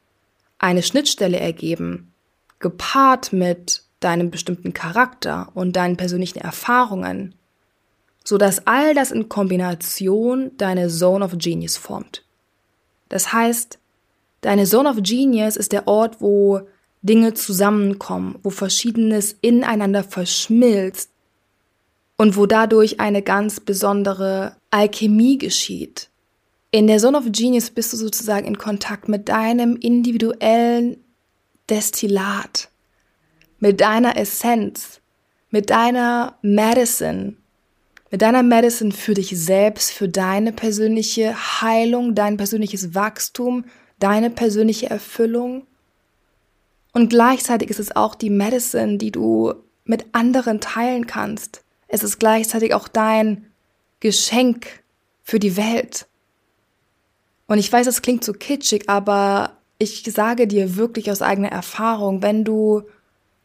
eine 0.57 0.83
Schnittstelle 0.83 1.39
ergeben, 1.39 2.11
gepaart 2.59 3.31
mit 3.31 3.82
deinem 4.03 4.31
bestimmten 4.31 4.73
Charakter 4.73 5.49
und 5.53 5.75
deinen 5.75 5.97
persönlichen 5.97 6.39
Erfahrungen, 6.39 7.35
so 8.23 8.37
dass 8.37 8.67
all 8.67 8.93
das 8.93 9.11
in 9.11 9.29
Kombination 9.29 10.51
deine 10.57 10.89
Zone 10.89 11.23
of 11.23 11.37
Genius 11.37 11.77
formt. 11.77 12.23
Das 13.09 13.33
heißt, 13.33 13.79
deine 14.41 14.65
Zone 14.65 14.89
of 14.89 14.97
Genius 15.01 15.57
ist 15.57 15.71
der 15.71 15.87
Ort, 15.87 16.21
wo 16.21 16.61
Dinge 17.01 17.33
zusammenkommen, 17.33 18.39
wo 18.43 18.49
Verschiedenes 18.49 19.35
ineinander 19.41 20.03
verschmilzt 20.03 21.09
und 22.17 22.37
wo 22.37 22.45
dadurch 22.45 22.99
eine 22.99 23.21
ganz 23.21 23.59
besondere 23.59 24.55
Alchemie 24.71 25.37
geschieht. 25.37 26.09
In 26.71 26.87
der 26.87 26.97
Zone 26.97 27.17
of 27.17 27.25
Genius 27.27 27.69
bist 27.69 27.93
du 27.93 27.97
sozusagen 27.97 28.47
in 28.47 28.57
Kontakt 28.57 29.07
mit 29.07 29.29
deinem 29.29 29.75
individuellen 29.75 30.97
Destillat, 31.69 32.69
mit 33.63 33.79
deiner 33.79 34.17
Essenz, 34.17 34.99
mit 35.49 35.69
deiner 35.69 36.37
Medicine, 36.41 37.37
mit 38.11 38.21
deiner 38.21 38.43
Medicine 38.43 38.91
für 38.91 39.13
dich 39.13 39.29
selbst, 39.39 39.91
für 39.91 40.09
deine 40.09 40.51
persönliche 40.51 41.33
Heilung, 41.61 42.13
dein 42.13 42.35
persönliches 42.35 42.93
Wachstum, 42.93 43.63
deine 43.99 44.29
persönliche 44.29 44.89
Erfüllung. 44.89 45.65
Und 46.91 47.07
gleichzeitig 47.07 47.69
ist 47.69 47.79
es 47.79 47.95
auch 47.95 48.15
die 48.15 48.29
Medicine, 48.29 48.97
die 48.97 49.11
du 49.11 49.53
mit 49.85 50.07
anderen 50.11 50.59
teilen 50.59 51.07
kannst. 51.07 51.63
Es 51.87 52.03
ist 52.03 52.19
gleichzeitig 52.19 52.73
auch 52.73 52.89
dein 52.89 53.45
Geschenk 54.01 54.83
für 55.23 55.39
die 55.39 55.55
Welt. 55.55 56.05
Und 57.47 57.59
ich 57.59 57.71
weiß, 57.71 57.87
es 57.87 58.01
klingt 58.01 58.25
so 58.25 58.33
kitschig, 58.33 58.89
aber 58.89 59.55
ich 59.77 60.03
sage 60.03 60.47
dir 60.47 60.75
wirklich 60.75 61.09
aus 61.09 61.21
eigener 61.21 61.53
Erfahrung, 61.53 62.21
wenn 62.21 62.43
du 62.43 62.83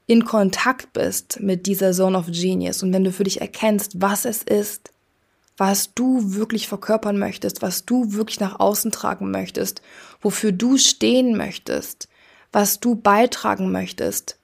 in 0.09 0.25
Kontakt 0.25 0.95
bist 0.95 1.39
mit 1.39 1.67
dieser 1.67 1.93
Zone 1.93 2.19
of 2.19 2.27
Genius 2.31 2.83
und 2.83 2.93
wenn 2.95 3.05
du 3.05 3.13
für 3.13 3.25
dich 3.25 3.43
erkennst, 3.43 4.01
was 4.01 4.25
es 4.25 4.43
ist, 4.43 4.91
was 5.59 5.93
du 5.93 6.35
wirklich 6.35 6.67
verkörpern 6.67 7.19
möchtest, 7.19 7.61
was 7.61 7.85
du 7.85 8.15
wirklich 8.15 8.41
nach 8.41 8.59
außen 8.59 8.91
tragen 8.91 9.31
möchtest, 9.31 9.83
wofür 10.23 10.51
du 10.51 10.79
stehen 10.79 11.37
möchtest, 11.37 12.09
was 12.53 12.81
du 12.81 12.95
beitragen 12.95 13.71
möchtest. 13.71 14.39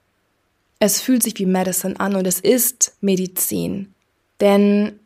Es 0.80 1.00
fühlt 1.00 1.22
sich 1.22 1.38
wie 1.38 1.46
Medicine 1.46 1.98
an 1.98 2.14
und 2.14 2.26
es 2.26 2.40
ist 2.40 2.96
Medizin. 3.00 3.94
Denn 4.40 5.00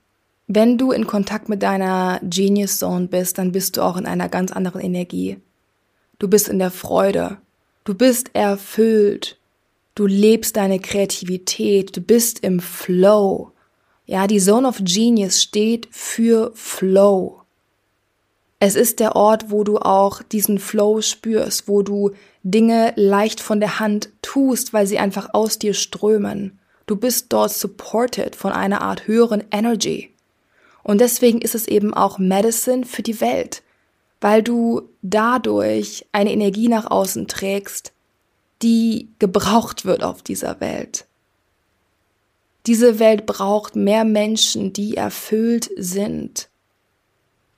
wenn 0.48 0.76
du 0.76 0.90
in 0.90 1.06
Kontakt 1.06 1.48
mit 1.48 1.62
deiner 1.62 2.18
Genius 2.24 2.78
Zone 2.78 3.06
bist, 3.06 3.38
dann 3.38 3.52
bist 3.52 3.76
du 3.76 3.82
auch 3.82 3.96
in 3.96 4.06
einer 4.06 4.28
ganz 4.28 4.50
anderen 4.50 4.80
Energie. 4.80 5.36
Du 6.18 6.26
bist 6.26 6.48
in 6.48 6.58
der 6.58 6.72
Freude. 6.72 7.36
Du 7.84 7.94
bist 7.94 8.30
erfüllt. 8.32 9.37
Du 9.98 10.06
lebst 10.06 10.54
deine 10.54 10.78
Kreativität, 10.78 11.96
du 11.96 12.00
bist 12.00 12.44
im 12.44 12.60
Flow. 12.60 13.50
Ja, 14.06 14.28
die 14.28 14.38
Zone 14.38 14.68
of 14.68 14.78
Genius 14.84 15.42
steht 15.42 15.88
für 15.90 16.52
Flow. 16.54 17.42
Es 18.60 18.76
ist 18.76 19.00
der 19.00 19.16
Ort, 19.16 19.50
wo 19.50 19.64
du 19.64 19.78
auch 19.78 20.22
diesen 20.22 20.60
Flow 20.60 21.00
spürst, 21.00 21.66
wo 21.66 21.82
du 21.82 22.12
Dinge 22.44 22.92
leicht 22.94 23.40
von 23.40 23.58
der 23.58 23.80
Hand 23.80 24.10
tust, 24.22 24.72
weil 24.72 24.86
sie 24.86 25.00
einfach 25.00 25.30
aus 25.34 25.58
dir 25.58 25.74
strömen. 25.74 26.60
Du 26.86 26.94
bist 26.94 27.32
dort 27.32 27.50
supported 27.50 28.36
von 28.36 28.52
einer 28.52 28.82
Art 28.82 29.08
höheren 29.08 29.42
Energy. 29.50 30.14
Und 30.84 31.00
deswegen 31.00 31.40
ist 31.40 31.56
es 31.56 31.66
eben 31.66 31.92
auch 31.92 32.20
Medicine 32.20 32.84
für 32.84 33.02
die 33.02 33.20
Welt, 33.20 33.64
weil 34.20 34.44
du 34.44 34.90
dadurch 35.02 36.06
eine 36.12 36.32
Energie 36.32 36.68
nach 36.68 36.88
außen 36.88 37.26
trägst, 37.26 37.92
die 38.62 39.08
gebraucht 39.18 39.84
wird 39.84 40.02
auf 40.02 40.22
dieser 40.22 40.60
Welt. 40.60 41.06
Diese 42.66 42.98
Welt 42.98 43.26
braucht 43.26 43.76
mehr 43.76 44.04
Menschen, 44.04 44.72
die 44.72 44.96
erfüllt 44.96 45.70
sind. 45.76 46.48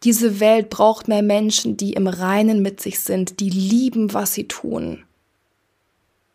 Diese 0.05 0.41
Welt 0.41 0.71
braucht 0.71 1.09
mehr 1.09 1.23
Menschen, 1.23 1.77
die 1.77 1.93
im 1.93 2.07
Reinen 2.07 2.63
mit 2.63 2.81
sich 2.81 3.01
sind, 3.01 3.41
die 3.41 3.51
lieben, 3.51 4.15
was 4.15 4.35
sie 4.35 4.49
tun. 4.49 5.05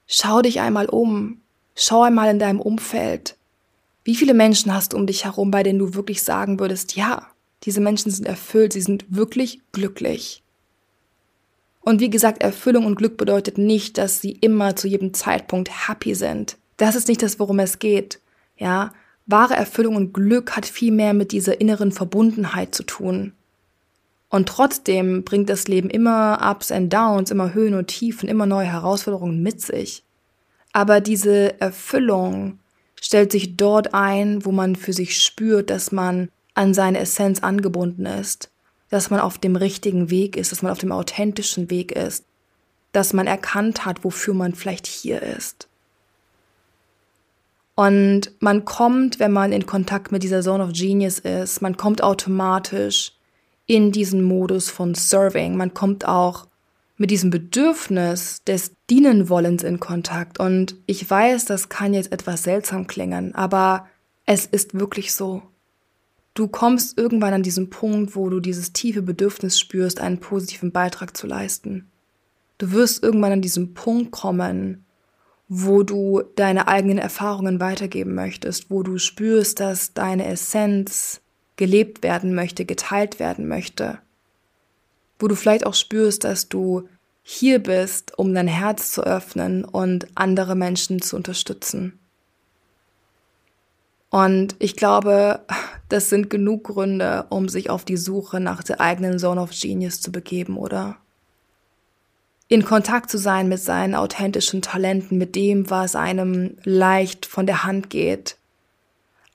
Schau 0.08 0.42
dich 0.42 0.60
einmal 0.60 0.88
um. 0.88 1.42
Schau 1.76 2.04
einmal 2.04 2.30
in 2.30 2.40
deinem 2.40 2.62
Umfeld. 2.62 3.38
Wie 4.04 4.16
viele 4.16 4.34
Menschen 4.34 4.74
hast 4.74 4.94
du 4.94 4.98
um 4.98 5.08
dich 5.08 5.26
herum, 5.26 5.52
bei 5.52 5.64
denen 5.64 5.80
du 5.80 5.96
wirklich 5.96 6.22
sagen 6.22 6.60
würdest, 6.60 6.96
ja, 6.96 7.28
diese 7.64 7.82
Menschen 7.82 8.12
sind 8.12 8.28
erfüllt, 8.28 8.74
sie 8.74 8.82
sind 8.82 9.06
wirklich 9.10 9.62
glücklich. 9.72 10.44
Und 11.86 12.00
wie 12.00 12.10
gesagt, 12.10 12.42
Erfüllung 12.42 12.88
und 12.88 12.96
Glück 12.96 13.16
bedeutet 13.16 13.60
nicht, 13.60 14.00
dass 14.00 14.20
sie 14.20 14.32
immer 14.32 14.76
zu 14.76 14.88
jedem 14.88 15.14
Zeitpunkt 15.14 15.88
happy 15.88 16.16
sind. 16.16 16.58
Das 16.78 16.96
ist 16.96 17.08
nicht 17.08 17.22
das, 17.22 17.40
worum 17.40 17.60
es 17.60 17.78
geht. 17.78 18.20
Ja, 18.58 18.92
wahre 19.28 19.54
Erfüllung 19.54 19.96
und 19.96 20.12
Glück 20.12 20.58
hat 20.58 20.66
viel 20.66 20.92
mehr 20.92 21.14
mit 21.14 21.32
dieser 21.32 21.62
inneren 21.62 21.92
Verbundenheit 21.92 22.74
zu 22.74 22.82
tun. 22.82 23.34
Und 24.30 24.50
trotzdem 24.50 25.24
bringt 25.24 25.48
das 25.48 25.68
Leben 25.68 25.92
immer 25.92 26.40
Ups 26.42 26.72
and 26.72 26.92
Downs, 26.92 27.30
immer 27.30 27.54
Höhen 27.54 27.76
und 27.76 27.86
Tiefen, 27.88 28.28
immer 28.28 28.48
neue 28.48 28.66
Herausforderungen 28.66 29.44
mit 29.44 29.62
sich. 29.62 30.04
Aber 30.74 31.02
diese 31.02 31.62
Erfüllung 31.62 32.58
stellt 33.00 33.32
sich 33.32 33.58
dort 33.58 33.94
ein, 33.94 34.44
wo 34.44 34.52
man 34.52 34.76
für 34.76 34.92
sich 34.92 35.22
spürt, 35.22 35.70
dass 35.70 35.92
man 35.92 36.30
an 36.56 36.74
seine 36.74 37.00
Essenz 37.00 37.44
angebunden 37.44 38.08
ist, 38.08 38.50
dass 38.96 39.10
man 39.10 39.20
auf 39.20 39.38
dem 39.38 39.58
richtigen 39.58 40.10
Weg 40.10 40.38
ist, 40.38 40.54
dass 40.54 40.62
man 40.62 40.72
auf 40.72 40.78
dem 40.78 40.94
authentischen 40.94 41.70
Weg 41.70 41.92
ist, 41.92 42.24
dass 42.94 43.12
man 43.12 43.28
erkannt 43.28 43.86
hat, 43.86 44.06
wofür 44.06 44.34
man 44.34 44.56
vielleicht 44.56 44.88
hier 44.88 45.22
ist. 45.22 45.68
Und 47.76 48.32
man 48.40 48.64
kommt, 48.64 49.20
wenn 49.20 49.34
man 49.34 49.52
in 49.52 49.66
Kontakt 49.66 50.14
mit 50.14 50.24
dieser 50.24 50.42
Zone 50.42 50.64
of 50.64 50.72
Genius 50.72 51.20
ist, 51.20 51.62
man 51.62 51.76
kommt 51.76 52.02
automatisch 52.02 53.12
in 53.66 53.92
diesen 53.92 54.24
Modus 54.24 54.70
von 54.70 54.96
Serving. 54.96 55.58
Man 55.58 55.74
kommt 55.74 56.08
auch 56.08 56.48
mit 56.96 57.12
diesem 57.12 57.32
Bedürfnis 57.32 58.46
des 58.46 58.72
Dienenwollens 58.90 59.64
in 59.64 59.82
Kontakt. 59.82 60.40
Und 60.40 60.78
ich 60.86 61.10
weiß, 61.10 61.44
das 61.44 61.68
kann 61.68 61.94
jetzt 61.94 62.14
etwas 62.14 62.44
seltsam 62.44 62.88
klingen, 62.88 63.36
aber 63.36 63.88
es 64.26 64.46
ist 64.46 64.80
wirklich 64.80 65.14
so. 65.14 65.42
Du 66.36 66.50
kommst 66.50 66.98
irgendwann 66.98 67.34
an 67.34 67.44
diesen 67.44 67.70
Punkt, 67.70 68.16
wo 68.16 68.30
du 68.30 68.42
dieses 68.42 68.74
tiefe 68.74 69.02
Bedürfnis 69.02 69.58
spürst, 69.58 70.02
einen 70.02 70.20
positiven 70.20 70.72
Beitrag 70.74 71.16
zu 71.16 71.28
leisten. 71.28 71.90
Du 72.58 72.72
wirst 72.72 73.02
irgendwann 73.02 73.32
an 73.32 73.42
diesen 73.42 73.74
Punkt 73.74 74.12
kommen, 74.12 74.86
wo 75.48 75.84
du 75.84 76.24
deine 76.36 76.68
eigenen 76.68 76.98
Erfahrungen 76.98 77.62
weitergeben 77.62 78.16
möchtest, 78.16 78.70
wo 78.70 78.84
du 78.84 78.98
spürst, 78.98 79.62
dass 79.62 79.94
deine 79.94 80.26
Essenz 80.28 81.22
gelebt 81.56 82.04
werden 82.04 82.36
möchte, 82.36 82.66
geteilt 82.66 83.18
werden 83.18 83.48
möchte, 83.48 84.00
wo 85.20 85.30
du 85.30 85.36
vielleicht 85.36 85.66
auch 85.66 85.74
spürst, 85.74 86.26
dass 86.26 86.50
du 86.50 86.90
hier 87.24 87.60
bist, 87.60 88.18
um 88.20 88.34
dein 88.34 88.50
Herz 88.50 88.92
zu 88.92 89.04
öffnen 89.04 89.64
und 89.64 90.08
andere 90.16 90.56
Menschen 90.56 91.02
zu 91.02 91.16
unterstützen. 91.16 91.98
Und 94.10 94.56
ich 94.60 94.76
glaube, 94.76 95.42
das 95.90 96.10
sind 96.10 96.30
genug 96.30 96.66
Gründe, 96.66 97.26
um 97.30 97.50
sich 97.50 97.70
auf 97.70 97.86
die 97.86 97.98
Suche 97.98 98.40
nach 98.40 98.64
der 98.64 98.82
eigenen 98.82 99.20
Zone 99.20 99.42
of 99.42 99.52
Genius 99.52 100.02
zu 100.02 100.12
begeben, 100.12 100.58
oder? 100.58 100.98
in 102.48 102.64
Kontakt 102.64 103.10
zu 103.10 103.18
sein 103.18 103.48
mit 103.48 103.60
seinen 103.60 103.96
authentischen 103.96 104.62
Talenten, 104.62 105.18
mit 105.18 105.36
dem, 105.36 105.70
was 105.70 105.96
einem 105.96 106.58
leicht 106.64 107.26
von 107.26 107.46
der 107.46 107.64
Hand 107.64 107.90
geht. 107.90 108.38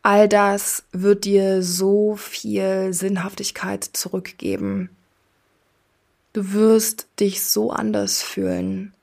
All 0.02 0.28
das 0.28 0.84
wird 0.92 1.24
dir 1.24 1.62
so 1.62 2.16
viel 2.16 2.92
Sinnhaftigkeit 2.92 3.84
zurückgeben. 3.84 4.90
Du 6.32 6.52
wirst 6.52 7.08
dich 7.18 7.42
so 7.42 7.70
anders 7.70 8.22
fühlen. 8.22 8.94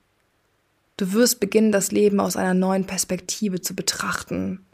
Du 0.96 1.12
wirst 1.12 1.38
beginnen, 1.38 1.70
das 1.70 1.92
Leben 1.92 2.18
aus 2.18 2.36
einer 2.36 2.54
neuen 2.54 2.84
Perspektive 2.86 3.60
zu 3.60 3.76
betrachten, 3.76 4.64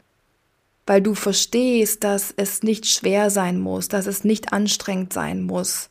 weil 0.85 1.01
du 1.01 1.15
verstehst, 1.15 2.03
dass 2.03 2.33
es 2.35 2.63
nicht 2.63 2.85
schwer 2.85 3.29
sein 3.29 3.59
muss, 3.59 3.87
dass 3.87 4.05
es 4.05 4.23
nicht 4.23 4.53
anstrengend 4.53 5.13
sein 5.13 5.41
muss, 5.43 5.89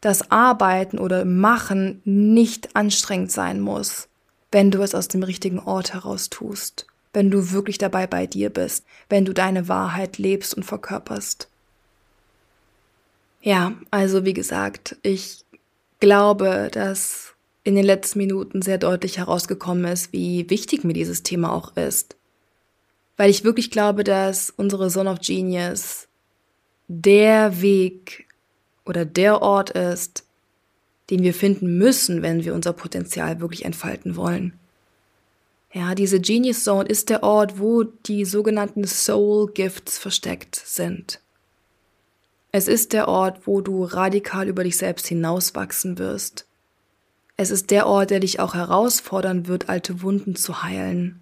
dass 0.00 0.30
Arbeiten 0.30 0.98
oder 0.98 1.24
Machen 1.24 2.00
nicht 2.04 2.74
anstrengend 2.74 3.30
sein 3.30 3.60
muss, 3.60 4.08
wenn 4.50 4.70
du 4.70 4.82
es 4.82 4.94
aus 4.94 5.08
dem 5.08 5.22
richtigen 5.22 5.58
Ort 5.58 5.92
heraus 5.92 6.30
tust, 6.30 6.86
wenn 7.12 7.30
du 7.30 7.52
wirklich 7.52 7.78
dabei 7.78 8.06
bei 8.06 8.26
dir 8.26 8.50
bist, 8.50 8.84
wenn 9.08 9.24
du 9.24 9.34
deine 9.34 9.68
Wahrheit 9.68 10.18
lebst 10.18 10.54
und 10.54 10.64
verkörperst. 10.64 11.48
Ja, 13.42 13.72
also 13.90 14.24
wie 14.24 14.34
gesagt, 14.34 14.96
ich 15.02 15.44
glaube, 15.98 16.70
dass 16.72 17.34
in 17.62 17.74
den 17.74 17.84
letzten 17.84 18.18
Minuten 18.18 18.62
sehr 18.62 18.78
deutlich 18.78 19.18
herausgekommen 19.18 19.84
ist, 19.84 20.12
wie 20.12 20.48
wichtig 20.48 20.84
mir 20.84 20.94
dieses 20.94 21.22
Thema 21.22 21.52
auch 21.52 21.76
ist. 21.76 22.16
Weil 23.20 23.28
ich 23.28 23.44
wirklich 23.44 23.70
glaube, 23.70 24.02
dass 24.02 24.48
unsere 24.48 24.88
Son 24.88 25.06
of 25.06 25.20
Genius 25.20 26.08
der 26.88 27.60
Weg 27.60 28.26
oder 28.86 29.04
der 29.04 29.42
Ort 29.42 29.68
ist, 29.68 30.24
den 31.10 31.22
wir 31.22 31.34
finden 31.34 31.76
müssen, 31.76 32.22
wenn 32.22 32.46
wir 32.46 32.54
unser 32.54 32.72
Potenzial 32.72 33.42
wirklich 33.42 33.66
entfalten 33.66 34.16
wollen. 34.16 34.54
Ja, 35.70 35.94
diese 35.94 36.18
Genius 36.18 36.64
Zone 36.64 36.88
ist 36.88 37.10
der 37.10 37.22
Ort, 37.22 37.58
wo 37.58 37.82
die 37.82 38.24
sogenannten 38.24 38.86
Soul 38.86 39.52
Gifts 39.52 39.98
versteckt 39.98 40.56
sind. 40.56 41.20
Es 42.52 42.68
ist 42.68 42.94
der 42.94 43.06
Ort, 43.06 43.46
wo 43.46 43.60
du 43.60 43.84
radikal 43.84 44.48
über 44.48 44.64
dich 44.64 44.78
selbst 44.78 45.06
hinauswachsen 45.06 45.98
wirst. 45.98 46.46
Es 47.36 47.50
ist 47.50 47.70
der 47.70 47.86
Ort, 47.86 48.08
der 48.08 48.20
dich 48.20 48.40
auch 48.40 48.54
herausfordern 48.54 49.46
wird, 49.46 49.68
alte 49.68 50.00
Wunden 50.00 50.36
zu 50.36 50.62
heilen. 50.62 51.20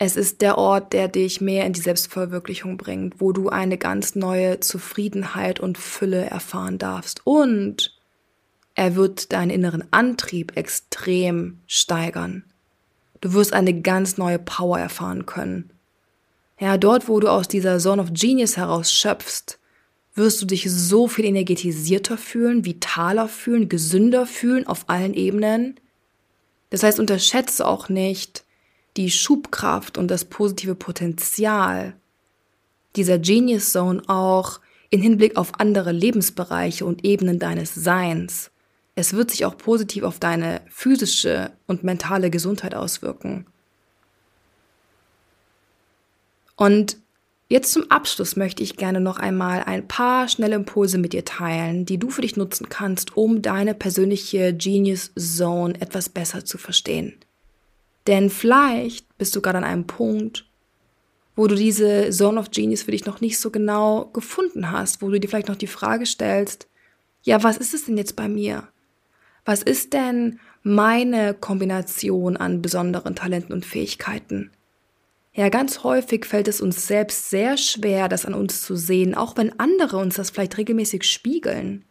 Es 0.00 0.16
ist 0.16 0.42
der 0.42 0.58
Ort, 0.58 0.92
der 0.92 1.08
dich 1.08 1.40
mehr 1.40 1.66
in 1.66 1.72
die 1.72 1.80
Selbstverwirklichung 1.80 2.76
bringt, 2.76 3.20
wo 3.20 3.32
du 3.32 3.48
eine 3.48 3.78
ganz 3.78 4.14
neue 4.14 4.60
Zufriedenheit 4.60 5.58
und 5.58 5.76
Fülle 5.76 6.24
erfahren 6.24 6.78
darfst. 6.78 7.22
Und 7.24 7.98
er 8.76 8.94
wird 8.94 9.32
deinen 9.32 9.50
inneren 9.50 9.92
Antrieb 9.92 10.56
extrem 10.56 11.58
steigern. 11.66 12.44
Du 13.20 13.32
wirst 13.32 13.52
eine 13.52 13.80
ganz 13.80 14.18
neue 14.18 14.38
Power 14.38 14.78
erfahren 14.78 15.26
können. 15.26 15.70
Ja, 16.60 16.76
dort, 16.76 17.08
wo 17.08 17.18
du 17.18 17.28
aus 17.28 17.48
dieser 17.48 17.80
Zone 17.80 18.02
of 18.02 18.12
Genius 18.12 18.56
heraus 18.56 18.92
schöpfst, 18.92 19.58
wirst 20.14 20.40
du 20.40 20.46
dich 20.46 20.70
so 20.70 21.08
viel 21.08 21.24
energetisierter 21.24 22.16
fühlen, 22.18 22.64
vitaler 22.64 23.26
fühlen, 23.26 23.68
gesünder 23.68 24.26
fühlen 24.26 24.66
auf 24.66 24.88
allen 24.88 25.14
Ebenen. 25.14 25.80
Das 26.70 26.84
heißt, 26.84 27.00
unterschätze 27.00 27.66
auch 27.66 27.88
nicht, 27.88 28.44
die 28.98 29.10
Schubkraft 29.10 29.96
und 29.96 30.08
das 30.08 30.24
positive 30.26 30.74
Potenzial 30.74 31.94
dieser 32.96 33.18
Genius 33.18 33.70
Zone 33.70 34.02
auch 34.08 34.60
in 34.90 35.00
Hinblick 35.00 35.36
auf 35.36 35.60
andere 35.60 35.92
Lebensbereiche 35.92 36.84
und 36.84 37.04
Ebenen 37.04 37.38
deines 37.38 37.74
Seins. 37.74 38.50
Es 38.96 39.12
wird 39.12 39.30
sich 39.30 39.44
auch 39.44 39.56
positiv 39.56 40.02
auf 40.02 40.18
deine 40.18 40.62
physische 40.68 41.52
und 41.68 41.84
mentale 41.84 42.28
Gesundheit 42.30 42.74
auswirken. 42.74 43.46
Und 46.56 46.96
jetzt 47.48 47.72
zum 47.72 47.88
Abschluss 47.92 48.34
möchte 48.34 48.64
ich 48.64 48.76
gerne 48.76 49.00
noch 49.00 49.20
einmal 49.20 49.62
ein 49.62 49.86
paar 49.86 50.26
schnelle 50.26 50.56
Impulse 50.56 50.98
mit 50.98 51.12
dir 51.12 51.24
teilen, 51.24 51.86
die 51.86 51.98
du 51.98 52.10
für 52.10 52.22
dich 52.22 52.36
nutzen 52.36 52.68
kannst, 52.68 53.16
um 53.16 53.42
deine 53.42 53.74
persönliche 53.74 54.52
Genius 54.52 55.12
Zone 55.14 55.80
etwas 55.80 56.08
besser 56.08 56.44
zu 56.44 56.58
verstehen. 56.58 57.14
Denn 58.08 58.30
vielleicht 58.30 59.18
bist 59.18 59.36
du 59.36 59.42
gerade 59.42 59.58
an 59.58 59.64
einem 59.64 59.86
Punkt, 59.86 60.46
wo 61.36 61.46
du 61.46 61.54
diese 61.54 62.10
Zone 62.10 62.40
of 62.40 62.50
Genius 62.50 62.82
für 62.82 62.90
dich 62.90 63.04
noch 63.04 63.20
nicht 63.20 63.38
so 63.38 63.50
genau 63.50 64.06
gefunden 64.06 64.72
hast, 64.72 65.02
wo 65.02 65.10
du 65.10 65.20
dir 65.20 65.28
vielleicht 65.28 65.48
noch 65.48 65.56
die 65.56 65.66
Frage 65.68 66.06
stellst, 66.06 66.66
ja, 67.22 67.42
was 67.42 67.58
ist 67.58 67.74
es 67.74 67.84
denn 67.84 67.98
jetzt 67.98 68.16
bei 68.16 68.26
mir? 68.26 68.66
Was 69.44 69.62
ist 69.62 69.92
denn 69.92 70.40
meine 70.62 71.34
Kombination 71.34 72.36
an 72.36 72.62
besonderen 72.62 73.14
Talenten 73.14 73.52
und 73.52 73.66
Fähigkeiten? 73.66 74.50
Ja, 75.34 75.50
ganz 75.50 75.84
häufig 75.84 76.24
fällt 76.24 76.48
es 76.48 76.62
uns 76.62 76.86
selbst 76.86 77.28
sehr 77.28 77.58
schwer, 77.58 78.08
das 78.08 78.24
an 78.24 78.34
uns 78.34 78.62
zu 78.62 78.74
sehen, 78.74 79.14
auch 79.14 79.36
wenn 79.36 79.60
andere 79.60 79.98
uns 79.98 80.16
das 80.16 80.30
vielleicht 80.30 80.56
regelmäßig 80.56 81.04
spiegeln. 81.04 81.84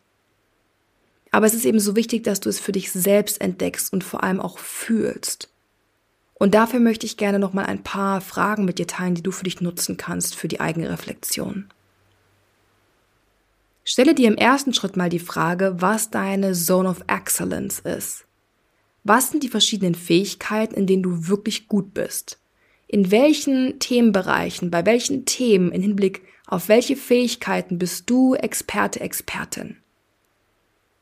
Aber 1.30 1.46
es 1.46 1.54
ist 1.54 1.66
eben 1.66 1.80
so 1.80 1.96
wichtig, 1.96 2.24
dass 2.24 2.40
du 2.40 2.50
es 2.50 2.60
für 2.60 2.72
dich 2.72 2.92
selbst 2.92 3.40
entdeckst 3.40 3.94
und 3.94 4.04
vor 4.04 4.24
allem 4.24 4.40
auch 4.40 4.58
fühlst. 4.58 5.50
Und 6.40 6.54
dafür 6.54 6.80
möchte 6.80 7.06
ich 7.06 7.18
gerne 7.18 7.40
noch 7.40 7.54
mal 7.54 7.66
ein 7.66 7.84
paar 7.84 8.22
Fragen 8.22 8.66
mit 8.66 8.78
dir 8.78 8.86
teilen, 8.88 9.16
die 9.16 9.24
du 9.24 9.32
für 9.32 9.44
dich 9.44 9.60
nutzen 9.60 9.98
kannst 9.98 10.36
für 10.36 10.48
die 10.48 10.60
eigene 10.60 10.90
Reflexion. 10.90 11.68
Stelle 13.84 14.14
dir 14.14 14.28
im 14.28 14.36
ersten 14.36 14.74
Schritt 14.74 14.98
mal 14.98 15.10
die 15.10 15.18
Frage, 15.18 15.78
was 15.80 16.12
deine 16.12 16.54
Zone 16.54 16.90
of 16.90 17.02
Excellence 17.08 17.80
ist. 17.80 18.26
Was 19.04 19.32
sind 19.32 19.44
die 19.44 19.50
verschiedenen 19.50 19.96
Fähigkeiten, 19.96 20.76
in 20.76 20.86
denen 20.86 21.04
du 21.04 21.28
wirklich 21.28 21.68
gut 21.68 21.94
bist? 21.94 22.40
In 22.88 23.10
welchen 23.10 23.80
Themenbereichen, 23.80 24.70
bei 24.70 24.86
welchen 24.86 25.26
Themen, 25.26 25.72
in 25.72 25.82
Hinblick 25.82 26.22
auf 26.46 26.70
welche 26.70 26.96
Fähigkeiten 26.96 27.80
bist 27.80 28.10
du 28.10 28.36
Experte, 28.36 29.00
Expertin? 29.00 29.78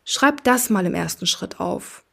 Schreib 0.06 0.44
das 0.44 0.70
mal 0.70 0.86
im 0.86 0.94
ersten 0.94 1.26
Schritt 1.26 1.60
auf. 1.60 2.05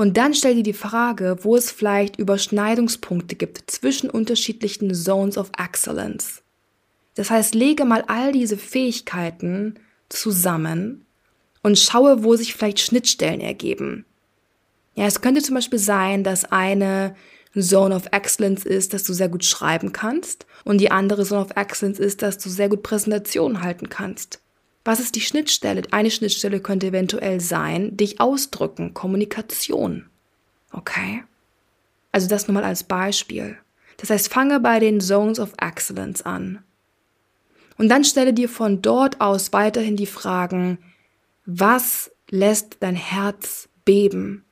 Und 0.00 0.16
dann 0.16 0.32
stell 0.32 0.54
dir 0.54 0.62
die 0.62 0.72
Frage, 0.72 1.36
wo 1.42 1.56
es 1.56 1.70
vielleicht 1.70 2.18
Überschneidungspunkte 2.18 3.36
gibt 3.36 3.70
zwischen 3.70 4.08
unterschiedlichen 4.08 4.94
Zones 4.94 5.36
of 5.36 5.50
Excellence. 5.58 6.40
Das 7.16 7.28
heißt, 7.28 7.54
lege 7.54 7.84
mal 7.84 8.04
all 8.06 8.32
diese 8.32 8.56
Fähigkeiten 8.56 9.74
zusammen 10.08 11.04
und 11.62 11.78
schaue, 11.78 12.24
wo 12.24 12.34
sich 12.34 12.54
vielleicht 12.54 12.80
Schnittstellen 12.80 13.42
ergeben. 13.42 14.06
Ja, 14.94 15.04
es 15.04 15.20
könnte 15.20 15.42
zum 15.42 15.56
Beispiel 15.56 15.78
sein, 15.78 16.24
dass 16.24 16.46
eine 16.46 17.14
Zone 17.54 17.94
of 17.94 18.04
Excellence 18.10 18.64
ist, 18.64 18.94
dass 18.94 19.04
du 19.04 19.12
sehr 19.12 19.28
gut 19.28 19.44
schreiben 19.44 19.92
kannst 19.92 20.46
und 20.64 20.78
die 20.78 20.90
andere 20.90 21.26
Zone 21.26 21.42
of 21.42 21.56
Excellence 21.56 21.98
ist, 21.98 22.22
dass 22.22 22.38
du 22.38 22.48
sehr 22.48 22.70
gut 22.70 22.82
Präsentationen 22.82 23.60
halten 23.60 23.90
kannst. 23.90 24.40
Was 24.84 25.00
ist 25.00 25.14
die 25.14 25.20
Schnittstelle? 25.20 25.82
Eine 25.90 26.10
Schnittstelle 26.10 26.60
könnte 26.60 26.88
eventuell 26.88 27.40
sein, 27.40 27.96
dich 27.96 28.20
ausdrücken, 28.20 28.94
Kommunikation. 28.94 30.06
Okay? 30.72 31.22
Also 32.12 32.28
das 32.28 32.48
nur 32.48 32.54
mal 32.54 32.64
als 32.64 32.84
Beispiel. 32.84 33.58
Das 33.98 34.10
heißt, 34.10 34.32
fange 34.32 34.60
bei 34.60 34.78
den 34.78 35.00
Zones 35.00 35.38
of 35.38 35.52
Excellence 35.60 36.22
an. 36.22 36.62
Und 37.76 37.88
dann 37.88 38.04
stelle 38.04 38.32
dir 38.32 38.48
von 38.48 38.82
dort 38.82 39.20
aus 39.20 39.52
weiterhin 39.52 39.96
die 39.96 40.06
Fragen, 40.06 40.78
was 41.44 42.10
lässt 42.30 42.78
dein 42.80 42.96
Herz 42.96 43.68
beben? 43.84 44.44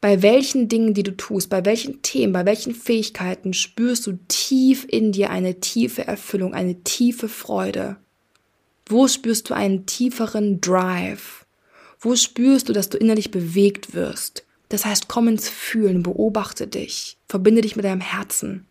Bei 0.00 0.22
welchen 0.22 0.68
Dingen, 0.68 0.94
die 0.94 1.02
du 1.02 1.16
tust, 1.16 1.50
bei 1.50 1.64
welchen 1.64 2.00
Themen, 2.02 2.32
bei 2.32 2.46
welchen 2.46 2.74
Fähigkeiten 2.74 3.52
spürst 3.52 4.06
du 4.06 4.18
tief 4.28 4.86
in 4.88 5.12
dir 5.12 5.30
eine 5.30 5.60
tiefe 5.60 6.06
Erfüllung, 6.06 6.54
eine 6.54 6.82
tiefe 6.82 7.28
Freude? 7.28 7.96
Wo 8.90 9.06
spürst 9.06 9.48
du 9.48 9.54
einen 9.54 9.86
tieferen 9.86 10.60
Drive? 10.60 11.46
Wo 12.00 12.16
spürst 12.16 12.68
du, 12.68 12.72
dass 12.72 12.88
du 12.88 12.98
innerlich 12.98 13.30
bewegt 13.30 13.94
wirst? 13.94 14.44
Das 14.68 14.84
heißt, 14.84 15.06
komm 15.06 15.28
ins 15.28 15.48
Fühlen, 15.48 16.02
beobachte 16.02 16.66
dich, 16.66 17.16
verbinde 17.28 17.60
dich 17.60 17.76
mit 17.76 17.84
deinem 17.84 18.00
Herzen. 18.00 18.66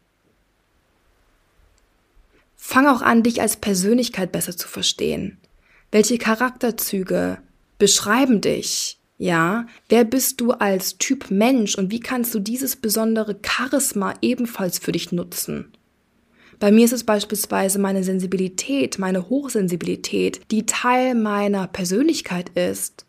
Fang 2.58 2.86
auch 2.86 3.01
an, 3.01 3.23
dich 3.23 3.39
als 3.39 3.55
Persönlichkeit 3.55 4.34
besser 4.34 4.58
zu 4.58 4.67
verstehen. 4.67 5.38
Welche 5.89 6.17
Charakterzüge 6.17 7.38
beschreiben 7.77 8.41
dich? 8.41 8.99
Ja, 9.17 9.67
wer 9.88 10.03
bist 10.03 10.41
du 10.41 10.51
als 10.51 10.97
Typ 10.97 11.32
Mensch 11.32 11.75
und 11.75 11.91
wie 11.91 12.01
kannst 12.01 12.36
du 12.36 12.39
dieses 12.39 12.75
besondere 12.75 13.39
Charisma 13.41 14.15
ebenfalls 14.21 14.79
für 14.79 14.91
dich 14.91 15.13
nutzen? 15.13 15.71
Bei 16.60 16.72
mir 16.72 16.86
ist 16.86 16.93
es 16.93 17.04
beispielsweise 17.04 17.80
meine 17.80 18.04
Sensibilität, 18.04 19.00
meine 19.00 19.30
Hochsensibilität, 19.30 20.41
die 20.52 20.65
Teil 20.65 21.15
meiner 21.15 21.67
Persönlichkeit 21.67 22.50
ist 22.50 23.06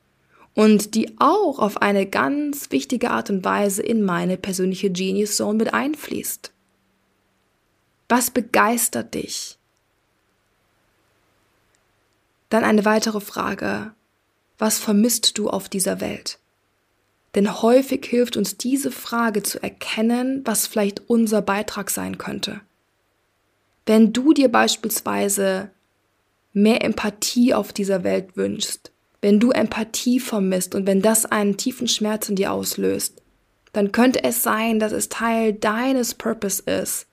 und 0.55 0.95
die 0.95 1.17
auch 1.19 1.59
auf 1.59 1.83
eine 1.83 2.07
ganz 2.07 2.71
wichtige 2.71 3.11
Art 3.11 3.31
und 3.31 3.45
Weise 3.45 3.83
in 3.83 4.03
meine 4.03 4.37
persönliche 4.37 4.91
Genius 4.91 5.37
Zone 5.37 5.59
mit 5.59 5.75
einfließt. 5.75 6.53
Was 8.09 8.31
begeistert 8.31 9.15
dich? 9.15 9.59
Dann 12.51 12.65
eine 12.65 12.85
weitere 12.85 13.21
Frage 13.21 13.93
was 14.61 14.79
vermisst 14.79 15.39
du 15.39 15.49
auf 15.49 15.71
dieser 15.71 16.03
Welt? 16.03 16.39
Denn 17.35 17.63
häufig 17.63 18.05
hilft 18.05 18.37
uns 18.37 18.59
diese 18.59 18.93
Frage 18.93 19.43
zu 19.43 19.63
erkennen, 19.63 20.43
was 20.45 20.67
vielleicht 20.67 21.09
unser 21.09 21.41
Beitrag 21.41 21.89
sein 21.89 22.19
könnte. 22.19 22.61
Wenn 23.91 24.13
du 24.13 24.33
dir 24.33 24.53
beispielsweise 24.53 25.73
mehr 26.53 26.85
Empathie 26.85 27.55
auf 27.55 27.73
dieser 27.73 28.05
Welt 28.05 28.37
wünschst, 28.37 28.93
wenn 29.21 29.41
du 29.41 29.51
Empathie 29.51 30.21
vermisst 30.21 30.77
und 30.77 30.87
wenn 30.87 31.03
das 31.03 31.27
einen 31.27 31.57
tiefen 31.57 31.89
Schmerz 31.89 32.29
in 32.29 32.37
dir 32.37 32.53
auslöst, 32.53 33.21
dann 33.73 33.91
könnte 33.91 34.23
es 34.23 34.45
sein, 34.45 34.79
dass 34.79 34.93
es 34.93 35.09
Teil 35.09 35.55
deines 35.55 36.15
Purpose 36.15 36.63
ist, 36.71 37.09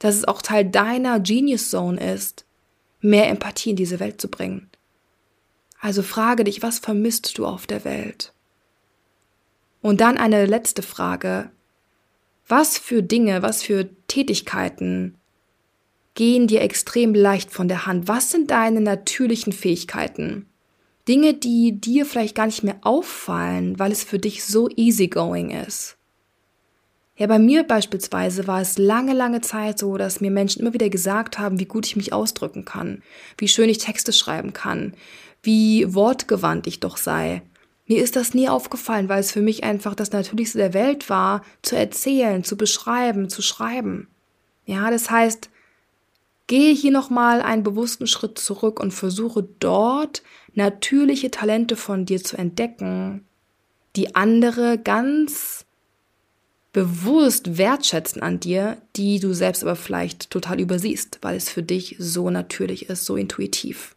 dass 0.00 0.16
es 0.16 0.24
auch 0.24 0.42
Teil 0.42 0.64
deiner 0.64 1.20
Genius 1.20 1.70
Zone 1.70 2.14
ist, 2.14 2.44
mehr 3.00 3.28
Empathie 3.28 3.70
in 3.70 3.76
diese 3.76 4.00
Welt 4.00 4.20
zu 4.20 4.26
bringen. 4.26 4.68
Also 5.78 6.02
frage 6.02 6.42
dich, 6.42 6.60
was 6.60 6.80
vermisst 6.80 7.38
du 7.38 7.46
auf 7.46 7.68
der 7.68 7.84
Welt? 7.84 8.32
Und 9.80 10.00
dann 10.00 10.18
eine 10.18 10.44
letzte 10.46 10.82
Frage. 10.82 11.52
Was 12.48 12.78
für 12.78 13.04
Dinge, 13.04 13.42
was 13.42 13.62
für 13.62 13.88
Tätigkeiten 14.08 15.15
gehen 16.16 16.48
dir 16.48 16.62
extrem 16.62 17.14
leicht 17.14 17.52
von 17.52 17.68
der 17.68 17.86
Hand? 17.86 18.08
Was 18.08 18.32
sind 18.32 18.50
deine 18.50 18.80
natürlichen 18.80 19.52
Fähigkeiten? 19.52 20.46
Dinge, 21.06 21.34
die 21.34 21.80
dir 21.80 22.04
vielleicht 22.04 22.34
gar 22.34 22.46
nicht 22.46 22.64
mehr 22.64 22.78
auffallen, 22.82 23.78
weil 23.78 23.92
es 23.92 24.02
für 24.02 24.18
dich 24.18 24.44
so 24.44 24.68
easygoing 24.74 25.50
ist. 25.50 25.96
Ja, 27.16 27.28
bei 27.28 27.38
mir 27.38 27.62
beispielsweise 27.62 28.46
war 28.46 28.60
es 28.60 28.76
lange, 28.76 29.14
lange 29.14 29.40
Zeit 29.40 29.78
so, 29.78 29.96
dass 29.96 30.20
mir 30.20 30.30
Menschen 30.30 30.60
immer 30.60 30.74
wieder 30.74 30.90
gesagt 30.90 31.38
haben, 31.38 31.60
wie 31.60 31.64
gut 31.64 31.86
ich 31.86 31.96
mich 31.96 32.12
ausdrücken 32.12 32.64
kann, 32.64 33.02
wie 33.38 33.48
schön 33.48 33.70
ich 33.70 33.78
Texte 33.78 34.12
schreiben 34.12 34.52
kann, 34.52 34.94
wie 35.42 35.94
wortgewandt 35.94 36.66
ich 36.66 36.80
doch 36.80 36.96
sei. 36.96 37.42
Mir 37.86 38.02
ist 38.02 38.16
das 38.16 38.34
nie 38.34 38.48
aufgefallen, 38.48 39.08
weil 39.08 39.20
es 39.20 39.32
für 39.32 39.40
mich 39.40 39.64
einfach 39.64 39.94
das 39.94 40.10
Natürlichste 40.10 40.58
der 40.58 40.74
Welt 40.74 41.08
war, 41.08 41.42
zu 41.62 41.76
erzählen, 41.76 42.42
zu 42.42 42.56
beschreiben, 42.56 43.30
zu 43.30 43.42
schreiben. 43.42 44.08
Ja, 44.66 44.90
das 44.90 45.08
heißt, 45.08 45.48
gehe 46.46 46.74
hier 46.74 46.92
nochmal 46.92 47.42
einen 47.42 47.62
bewussten 47.62 48.06
Schritt 48.06 48.38
zurück 48.38 48.80
und 48.80 48.92
versuche 48.92 49.46
dort 49.58 50.22
natürliche 50.54 51.30
Talente 51.30 51.76
von 51.76 52.06
dir 52.06 52.22
zu 52.22 52.36
entdecken, 52.36 53.24
die 53.96 54.14
andere 54.14 54.78
ganz 54.78 55.64
bewusst 56.72 57.56
wertschätzen 57.56 58.22
an 58.22 58.38
dir, 58.38 58.76
die 58.96 59.18
du 59.18 59.32
selbst 59.32 59.62
aber 59.62 59.76
vielleicht 59.76 60.30
total 60.30 60.60
übersiehst, 60.60 61.18
weil 61.22 61.36
es 61.36 61.48
für 61.48 61.62
dich 61.62 61.96
so 61.98 62.28
natürlich 62.28 62.90
ist, 62.90 63.06
so 63.06 63.16
intuitiv. 63.16 63.96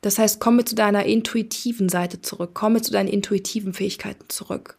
Das 0.00 0.18
heißt, 0.18 0.40
komme 0.40 0.64
zu 0.64 0.74
deiner 0.74 1.04
intuitiven 1.04 1.88
Seite 1.88 2.20
zurück, 2.20 2.52
komme 2.52 2.82
zu 2.82 2.92
deinen 2.92 3.08
intuitiven 3.08 3.72
Fähigkeiten 3.72 4.24
zurück. 4.28 4.76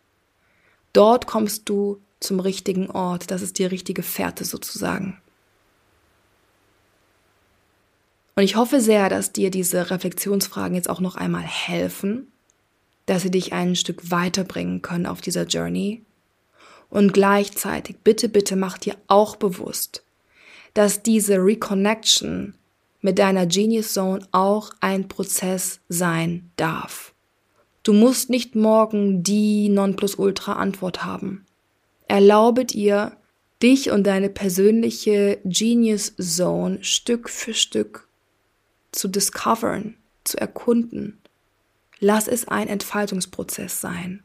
Dort 0.93 1.27
kommst 1.27 1.69
du 1.69 2.01
zum 2.19 2.39
richtigen 2.39 2.89
Ort, 2.89 3.32
das 3.32 3.41
ist 3.41 3.60
die 3.60 3.65
richtige 3.65 4.03
Fährte 4.03 4.43
sozusagen. 4.43 5.17
Und 8.38 8.43
ich 8.43 8.56
hoffe 8.56 8.82
sehr, 8.82 9.10
dass 9.10 9.34
dir 9.34 9.50
diese 9.50 9.89
Reflexionsfragen 9.89 10.76
jetzt 10.76 10.91
auch 10.91 11.00
noch 11.00 11.15
einmal 11.15 11.41
helfen, 11.41 12.32
dass 13.08 13.23
sie 13.23 13.32
dich 13.32 13.52
ein 13.52 13.76
Stück 13.76 14.12
weiterbringen 14.12 14.84
können 14.84 15.08
auf 15.08 15.21
dieser 15.21 15.45
Journey. 15.45 16.04
Und 16.91 17.13
gleichzeitig, 17.13 17.95
bitte, 18.04 18.30
bitte 18.30 18.56
mach 18.56 18.78
dir 18.78 18.95
auch 19.08 19.38
bewusst, 19.38 20.04
dass 20.76 21.02
diese 21.02 21.38
Reconnection 21.38 22.54
mit 23.02 23.17
deiner 23.17 23.47
Genius 23.47 23.93
Zone 23.93 24.28
auch 24.32 24.69
ein 24.82 25.08
Prozess 25.08 25.80
sein 25.89 26.52
darf. 26.58 27.15
Du 27.82 27.91
musst 27.91 28.30
nicht 28.30 28.56
morgen 28.56 29.23
die 29.23 29.67
Nonplusultra 29.67 30.54
Antwort 30.54 31.04
haben. 31.04 31.43
Erlaube 32.08 32.65
dir, 32.65 33.17
dich 33.63 33.89
und 33.89 34.06
deine 34.06 34.30
persönliche 34.30 35.39
Genius 35.43 36.13
Zone 36.17 36.84
Stück 36.84 37.32
für 37.32 37.56
Stück 37.56 38.07
zu 38.91 39.08
discovern, 39.08 39.95
zu 40.23 40.39
erkunden. 40.39 41.19
Lass 42.00 42.28
es 42.28 42.47
ein 42.47 42.67
Entfaltungsprozess 42.67 43.82
sein. 43.82 44.23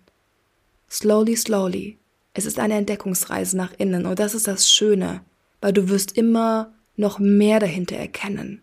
Slowly, 0.90 1.36
slowly. 1.36 1.98
Es 2.34 2.46
ist 2.46 2.58
eine 2.58 2.74
Entdeckungsreise 2.74 3.56
nach 3.56 3.72
innen 3.78 4.06
und 4.06 4.18
das 4.18 4.34
ist 4.34 4.46
das 4.46 4.70
Schöne, 4.70 5.22
weil 5.60 5.72
du 5.72 5.88
wirst 5.88 6.16
immer 6.16 6.72
noch 6.96 7.18
mehr 7.18 7.60
dahinter 7.60 7.96
erkennen. 7.96 8.62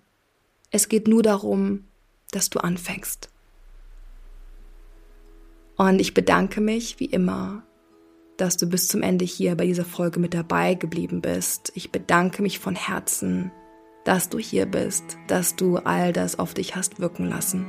Es 0.72 0.90
geht 0.90 1.08
nur 1.08 1.24
darum, 1.24 1.86
dass 2.32 2.50
du 2.50 2.60
anfängst. 2.60 3.30
Und 5.78 6.00
ich 6.00 6.14
bedanke 6.14 6.62
mich 6.62 7.00
wie 7.00 7.06
immer, 7.06 7.64
dass 8.38 8.58
du 8.58 8.68
bis 8.68 8.88
zum 8.88 9.02
Ende 9.02 9.26
hier 9.26 9.56
bei 9.56 9.66
dieser 9.66 9.86
Folge 9.86 10.20
mit 10.20 10.34
dabei 10.34 10.74
geblieben 10.74 11.22
bist. 11.22 11.72
Ich 11.76 11.92
bedanke 11.92 12.42
mich 12.42 12.60
von 12.60 12.76
Herzen, 12.76 13.52
dass 14.04 14.30
du 14.30 14.40
hier 14.40 14.66
bist, 14.66 15.18
dass 15.28 15.56
du 15.56 15.78
all 15.78 16.14
das 16.14 16.40
auf 16.40 16.54
dich 16.54 16.76
hast 16.76 17.00
wirken 17.00 17.28
lassen. 17.28 17.66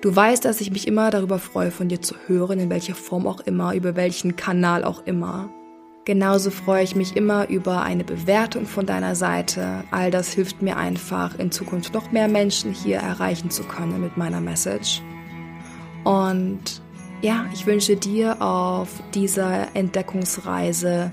Du 0.00 0.14
weißt, 0.14 0.44
dass 0.44 0.60
ich 0.60 0.70
mich 0.70 0.86
immer 0.86 1.10
darüber 1.10 1.38
freue, 1.38 1.70
von 1.70 1.88
dir 1.88 2.02
zu 2.02 2.14
hören, 2.26 2.58
in 2.58 2.70
welcher 2.70 2.94
Form 2.94 3.26
auch 3.26 3.40
immer, 3.40 3.74
über 3.74 3.96
welchen 3.96 4.36
Kanal 4.36 4.84
auch 4.84 5.06
immer. 5.06 5.48
Genauso 6.04 6.50
freue 6.50 6.84
ich 6.84 6.94
mich 6.94 7.16
immer 7.16 7.48
über 7.48 7.82
eine 7.82 8.04
Bewertung 8.04 8.66
von 8.66 8.84
deiner 8.84 9.14
Seite. 9.14 9.84
All 9.90 10.10
das 10.10 10.30
hilft 10.30 10.60
mir 10.60 10.76
einfach, 10.76 11.38
in 11.38 11.50
Zukunft 11.50 11.94
noch 11.94 12.12
mehr 12.12 12.28
Menschen 12.28 12.72
hier 12.74 12.98
erreichen 12.98 13.48
zu 13.48 13.64
können 13.64 14.02
mit 14.02 14.18
meiner 14.18 14.42
Message. 14.42 15.00
Und 16.04 16.82
ja, 17.22 17.46
ich 17.54 17.64
wünsche 17.64 17.96
dir 17.96 18.42
auf 18.42 18.90
dieser 19.14 19.74
Entdeckungsreise 19.74 21.10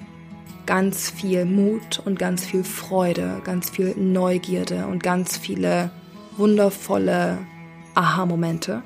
ganz 0.66 1.10
viel 1.10 1.46
Mut 1.46 2.02
und 2.06 2.18
ganz 2.18 2.46
viel 2.46 2.64
Freude, 2.64 3.42
ganz 3.44 3.70
viel 3.70 3.96
Neugierde 3.96 4.88
und 4.88 5.04
ganz 5.04 5.38
viele 5.38 5.92
wundervolle 6.38 7.38
Aha-Momente. 7.96 8.84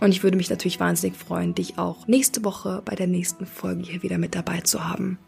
Und 0.00 0.10
ich 0.10 0.22
würde 0.22 0.36
mich 0.36 0.50
natürlich 0.50 0.80
wahnsinnig 0.80 1.16
freuen, 1.16 1.54
dich 1.54 1.78
auch 1.78 2.08
nächste 2.08 2.44
Woche 2.44 2.82
bei 2.84 2.96
der 2.96 3.06
nächsten 3.06 3.46
Folge 3.46 3.84
hier 3.84 4.02
wieder 4.02 4.18
mit 4.18 4.34
dabei 4.34 4.60
zu 4.60 4.88
haben. 4.88 5.18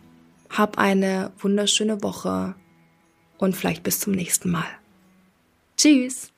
Hab 0.51 0.79
eine 0.79 1.33
wunderschöne 1.39 2.03
Woche 2.03 2.55
und 3.39 3.57
vielleicht 3.57 3.83
bis 3.83 4.01
zum 4.01 4.13
nächsten 4.13 4.51
Mal. 4.51 4.67
Tschüss! 5.77 6.34